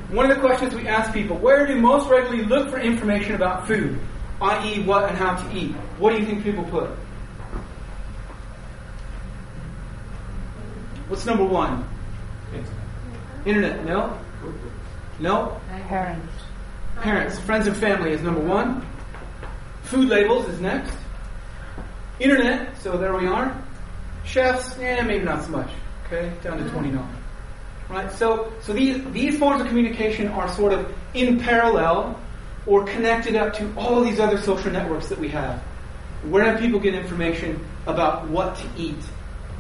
One 0.10 0.30
of 0.30 0.36
the 0.36 0.42
questions 0.42 0.76
we 0.76 0.88
ask 0.88 1.12
people, 1.14 1.38
where 1.38 1.66
do 1.66 1.76
most 1.80 2.10
regularly 2.10 2.46
look 2.46 2.70
for 2.70 2.80
information 2.80 3.36
about 3.36 3.68
food, 3.68 4.00
i.e. 4.42 4.84
what 4.84 5.10
and 5.10 5.18
how 5.18 5.36
to 5.36 5.58
eat? 5.58 5.72
What 5.98 6.12
do 6.12 6.20
you 6.20 6.26
think 6.26 6.44
people 6.44 6.64
put? 6.66 6.90
What's 11.08 11.26
number 11.26 11.46
one? 11.46 11.88
Internet, 13.46 13.86
no? 13.86 14.20
No? 15.20 15.62
Parents. 15.88 16.34
Parents, 17.02 17.40
friends 17.40 17.68
and 17.68 17.78
family 17.78 18.12
is 18.12 18.22
number 18.22 18.42
one. 18.42 18.86
Food 19.84 20.10
labels 20.10 20.48
is 20.50 20.60
next. 20.60 20.96
Internet, 22.20 22.76
so 22.82 22.98
there 22.98 23.16
we 23.16 23.28
are. 23.28 23.56
Chefs, 24.24 24.78
eh, 24.80 25.02
maybe 25.04 25.24
not 25.26 25.44
so 25.44 25.52
much. 25.52 25.70
Okay, 26.06 26.32
down 26.44 26.58
to 26.58 26.70
29. 26.70 27.04
Right? 27.90 28.12
So, 28.12 28.52
so 28.62 28.74
these, 28.74 29.04
these 29.12 29.38
forms 29.38 29.62
of 29.62 29.68
communication 29.68 30.28
are 30.30 30.48
sort 30.50 30.74
of 30.74 30.94
in 31.14 31.40
parallel 31.40 32.20
or 32.66 32.84
connected 32.86 33.36
up 33.36 33.54
to 33.56 33.72
all 33.78 34.04
these 34.04 34.20
other 34.20 34.38
social 34.38 34.72
networks 34.72 35.08
that 35.10 35.20
we 35.20 35.30
have. 35.30 35.60
Where 36.24 36.52
do 36.52 36.60
people 36.60 36.80
get 36.80 36.96
information 36.96 37.64
about 37.86 38.28
what 38.30 38.56
to 38.58 38.68
eat? 38.78 38.98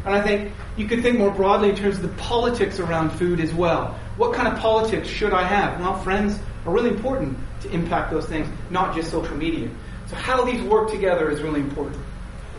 And 0.05 0.13
I 0.13 0.21
think 0.21 0.51
you 0.77 0.88
could 0.88 1.01
think 1.01 1.17
more 1.17 1.31
broadly 1.31 1.69
in 1.69 1.75
terms 1.75 1.95
of 1.95 2.03
the 2.03 2.21
politics 2.23 2.79
around 2.79 3.12
food 3.12 3.39
as 3.39 3.53
well. 3.53 3.99
What 4.17 4.34
kind 4.34 4.47
of 4.47 4.58
politics 4.60 5.08
should 5.08 5.34
I 5.34 5.43
have? 5.43 5.79
Well, 5.79 5.99
friends 6.01 6.39
are 6.65 6.71
really 6.71 6.89
important 6.89 7.38
to 7.62 7.71
impact 7.71 8.12
those 8.12 8.25
things, 8.27 8.47
not 8.69 8.95
just 8.95 9.12
social 9.12 9.36
media. 9.36 9.69
So 10.08 10.15
how 10.15 10.45
these 10.45 10.62
work 10.63 10.91
together 10.91 11.29
is 11.31 11.41
really 11.41 11.60
important. 11.60 11.97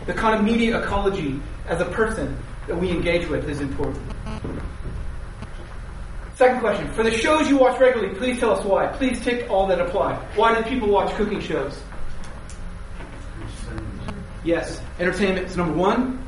The 0.05 0.13
kind 0.13 0.35
of 0.35 0.43
media 0.43 0.81
ecology 0.81 1.39
as 1.67 1.81
a 1.81 1.85
person 1.85 2.37
that 2.67 2.77
we 2.77 2.91
engage 2.91 3.27
with 3.27 3.49
is 3.49 3.61
important. 3.61 4.03
Second 6.35 6.59
question. 6.59 6.91
For 6.93 7.01
the 7.01 7.11
shows 7.11 7.49
you 7.49 7.57
watch 7.57 7.79
regularly, 7.79 8.13
please 8.15 8.39
tell 8.39 8.51
us 8.51 8.63
why. 8.63 8.87
Please 8.87 9.19
tick 9.21 9.49
all 9.49 9.65
that 9.67 9.81
apply. 9.81 10.15
Why 10.35 10.53
do 10.53 10.69
people 10.69 10.87
watch 10.87 11.11
cooking 11.15 11.41
shows? 11.41 11.79
Yes. 14.43 14.79
Entertainment 14.99 15.47
is 15.47 15.57
number 15.57 15.73
one. 15.73 16.23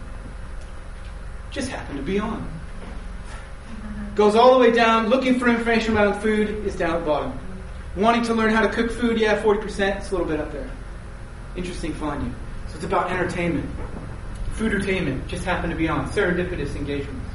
Just 1.51 1.69
happen 1.69 1.95
to 1.97 2.01
be 2.01 2.19
on. 2.19 2.49
Goes 4.15 4.35
all 4.35 4.53
the 4.53 4.59
way 4.59 4.71
down. 4.71 5.09
Looking 5.09 5.39
for 5.39 5.47
information 5.47 5.95
about 5.95 6.21
food 6.21 6.65
is 6.65 6.75
down 6.75 6.95
at 6.95 6.99
the 7.01 7.05
bottom. 7.05 7.39
Wanting 7.95 8.23
to 8.23 8.33
learn 8.33 8.51
how 8.51 8.61
to 8.61 8.69
cook 8.69 8.91
food, 8.91 9.19
yeah, 9.19 9.41
40%. 9.41 9.97
It's 9.97 10.09
a 10.09 10.11
little 10.11 10.25
bit 10.25 10.39
up 10.39 10.51
there. 10.51 10.69
Interesting 11.55 11.93
finding. 11.93 12.33
So 12.69 12.75
it's 12.75 12.83
about 12.83 13.11
entertainment. 13.11 13.69
Food-ertainment 14.59 15.25
just 15.29 15.45
happened 15.45 15.71
to 15.71 15.77
be 15.77 15.87
on. 15.87 16.09
Serendipitous 16.09 16.75
engagements. 16.75 17.25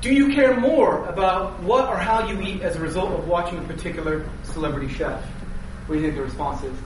Do 0.00 0.12
you 0.12 0.34
care 0.34 0.58
more 0.58 1.06
about 1.06 1.62
what 1.62 1.88
or 1.88 1.96
how 1.96 2.26
you 2.28 2.42
eat 2.42 2.62
as 2.62 2.74
a 2.74 2.80
result 2.80 3.12
of 3.12 3.28
watching 3.28 3.58
a 3.58 3.62
particular 3.62 4.28
celebrity 4.42 4.92
chef? 4.92 5.24
What 5.86 5.94
do 5.94 6.00
you 6.00 6.06
think 6.08 6.16
the 6.16 6.24
response 6.24 6.64
is? 6.64 6.76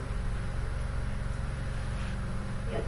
Yes. 2.71 2.83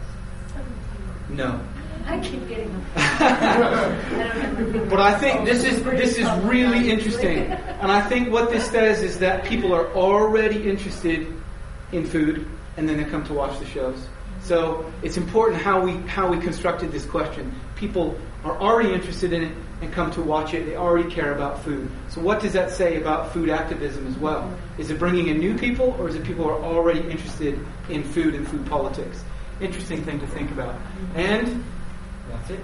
No. 1.29 1.59
I 2.05 2.19
keep 2.19 2.47
getting 2.47 2.71
them. 2.71 2.85
I. 2.95 4.85
But 4.87 4.99
I 4.99 5.17
think 5.17 5.45
this 5.45 5.63
is 5.63 5.81
this 5.81 6.19
is 6.19 6.29
really 6.43 6.91
interesting, 6.91 7.39
and 7.39 7.91
I 7.91 8.01
think 8.07 8.29
what 8.29 8.51
this 8.51 8.69
says 8.69 9.01
is 9.01 9.17
that 9.17 9.45
people 9.45 9.73
are 9.73 9.87
already 9.93 10.69
interested 10.69 11.25
in 11.91 12.05
food, 12.05 12.47
and 12.77 12.87
then 12.87 12.97
they 12.97 13.05
come 13.05 13.23
to 13.25 13.33
watch 13.33 13.57
the 13.57 13.65
shows. 13.65 13.97
So 14.43 14.91
it's 15.03 15.17
important 15.17 15.61
how 15.61 15.81
we 15.81 15.93
how 16.07 16.29
we 16.29 16.39
constructed 16.39 16.91
this 16.91 17.05
question. 17.05 17.53
People 17.75 18.17
are 18.43 18.59
already 18.59 18.93
interested 18.93 19.33
in 19.33 19.43
it 19.43 19.55
and 19.81 19.91
come 19.93 20.11
to 20.11 20.21
watch 20.21 20.53
it. 20.53 20.65
They 20.65 20.75
already 20.75 21.09
care 21.09 21.33
about 21.33 21.63
food. 21.63 21.89
So 22.09 22.21
what 22.21 22.39
does 22.39 22.53
that 22.53 22.71
say 22.71 22.97
about 22.97 23.33
food 23.33 23.49
activism 23.49 24.07
as 24.07 24.17
well? 24.17 24.55
Is 24.77 24.89
it 24.89 24.99
bringing 24.99 25.27
in 25.27 25.37
new 25.37 25.57
people, 25.57 25.95
or 25.99 26.07
is 26.07 26.15
it 26.15 26.23
people 26.23 26.45
who 26.45 26.51
are 26.51 26.63
already 26.63 27.01
interested 27.01 27.59
in 27.89 28.03
food 28.03 28.35
and 28.35 28.47
food 28.47 28.65
politics? 28.65 29.23
Interesting 29.59 30.03
thing 30.03 30.19
to 30.19 30.27
think 30.27 30.51
about. 30.51 30.75
And 31.15 31.63
that's 32.29 32.49
it. 32.51 32.59